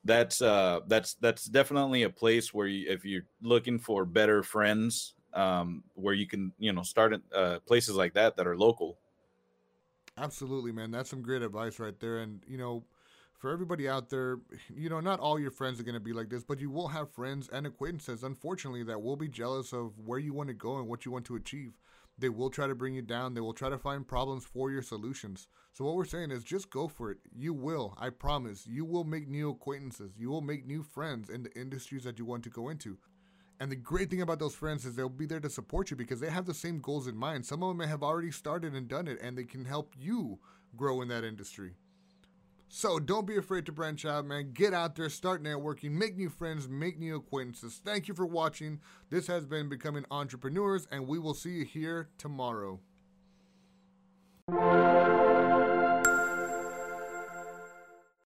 that's 0.04 0.40
uh 0.40 0.80
that's 0.87 1.14
that's 1.14 1.44
definitely 1.44 2.04
a 2.04 2.11
place 2.11 2.54
where 2.54 2.66
you, 2.66 2.90
if 2.90 3.04
you're 3.04 3.25
looking 3.42 3.78
for 3.78 4.04
better 4.04 4.42
friends 4.42 5.14
um 5.35 5.85
where 5.94 6.14
you 6.14 6.26
can 6.26 6.52
you 6.59 6.73
know 6.73 6.82
start 6.82 7.12
at 7.12 7.20
uh, 7.35 7.59
places 7.61 7.94
like 7.97 8.14
that 8.14 8.35
that 8.35 8.47
are 8.47 8.56
local 8.56 8.99
absolutely 10.16 10.73
man 10.73 10.90
that's 10.90 11.11
some 11.11 11.23
great 11.23 11.42
advice 11.42 11.78
right 11.78 12.00
there 12.00 12.20
and 12.20 12.42
you 12.49 12.56
know 12.56 12.82
for 13.40 13.50
everybody 13.50 13.88
out 13.88 14.11
there, 14.11 14.38
you 14.73 14.90
know, 14.90 15.00
not 15.00 15.18
all 15.18 15.40
your 15.40 15.50
friends 15.50 15.80
are 15.80 15.82
going 15.82 15.94
to 15.94 16.00
be 16.00 16.12
like 16.12 16.28
this, 16.28 16.44
but 16.44 16.61
you 16.61 16.70
will 16.70 16.88
have 16.88 17.11
friends 17.11 17.49
and 17.50 17.67
acquaintances, 17.67 18.23
unfortunately, 18.23 18.82
that 18.84 19.00
will 19.00 19.17
be 19.17 19.28
jealous 19.28 19.73
of 19.73 19.99
where 19.99 20.19
you 20.19 20.34
want 20.34 20.49
to 20.49 20.54
go 20.54 20.76
and 20.76 20.86
what 20.86 21.06
you 21.06 21.10
want 21.10 21.25
to 21.25 21.36
achieve. 21.36 21.73
They 22.19 22.28
will 22.28 22.50
try 22.50 22.67
to 22.67 22.75
bring 22.75 22.93
you 22.93 23.00
down. 23.00 23.32
They 23.32 23.41
will 23.41 23.54
try 23.54 23.71
to 23.71 23.78
find 23.78 24.06
problems 24.06 24.45
for 24.45 24.71
your 24.71 24.82
solutions. 24.82 25.49
So, 25.73 25.86
what 25.86 25.97
we're 25.97 26.04
saying 26.04 26.32
is 26.32 26.45
just 26.45 26.69
go 26.69 26.86
for 26.86 27.10
it. 27.10 27.17
You 27.34 27.54
will, 27.54 27.97
I 27.99 28.10
promise, 28.10 28.67
you 28.67 28.84
will 28.84 29.04
make 29.04 29.26
new 29.26 29.49
acquaintances. 29.50 30.12
You 30.19 30.28
will 30.28 30.43
make 30.43 30.67
new 30.67 30.82
friends 30.82 31.30
in 31.30 31.43
the 31.43 31.58
industries 31.58 32.04
that 32.04 32.19
you 32.19 32.26
want 32.26 32.45
to 32.45 32.50
go 32.50 32.69
into. 32.69 32.99
And 33.58 33.73
the 33.73 33.76
great 33.76 34.10
thing 34.10 34.21
about 34.21 34.38
those 34.38 34.54
friends 34.54 34.84
is 34.84 34.97
they'll 34.97 35.08
be 35.08 35.25
there 35.25 35.41
to 35.41 35.49
support 35.49 35.91
you 35.91 35.97
because 35.97 36.21
they 36.21 36.28
have 36.28 36.45
the 36.45 36.52
same 36.52 36.80
goals 36.80 37.06
in 37.06 37.17
mind. 37.17 37.47
Some 37.47 37.62
of 37.62 37.75
them 37.75 37.88
have 37.88 38.02
already 38.02 38.32
started 38.32 38.75
and 38.75 38.86
done 38.86 39.08
it, 39.08 39.19
and 39.23 39.36
they 39.36 39.45
can 39.45 39.64
help 39.64 39.95
you 39.99 40.41
grow 40.76 41.00
in 41.00 41.08
that 41.08 41.25
industry. 41.25 41.73
So 42.73 43.00
don't 43.00 43.26
be 43.26 43.37
afraid 43.37 43.67
to 43.67 43.73
branch 43.73 44.04
out, 44.04 44.26
man. 44.26 44.52
Get 44.52 44.73
out 44.73 44.95
there, 44.95 45.09
start 45.09 45.43
networking, 45.43 45.91
make 45.91 46.17
new 46.17 46.28
friends, 46.28 46.69
make 46.69 47.00
new 47.00 47.17
acquaintances. 47.17 47.80
Thank 47.85 48.06
you 48.06 48.15
for 48.15 48.25
watching. 48.25 48.78
This 49.11 49.26
has 49.26 49.45
been 49.45 49.69
Becoming 49.69 50.04
Entrepreneurs, 50.09 50.87
and 50.93 51.09
we 51.09 51.19
will 51.19 51.35
see 51.35 51.50
you 51.50 51.65
here 51.65 52.11
tomorrow. 52.17 52.78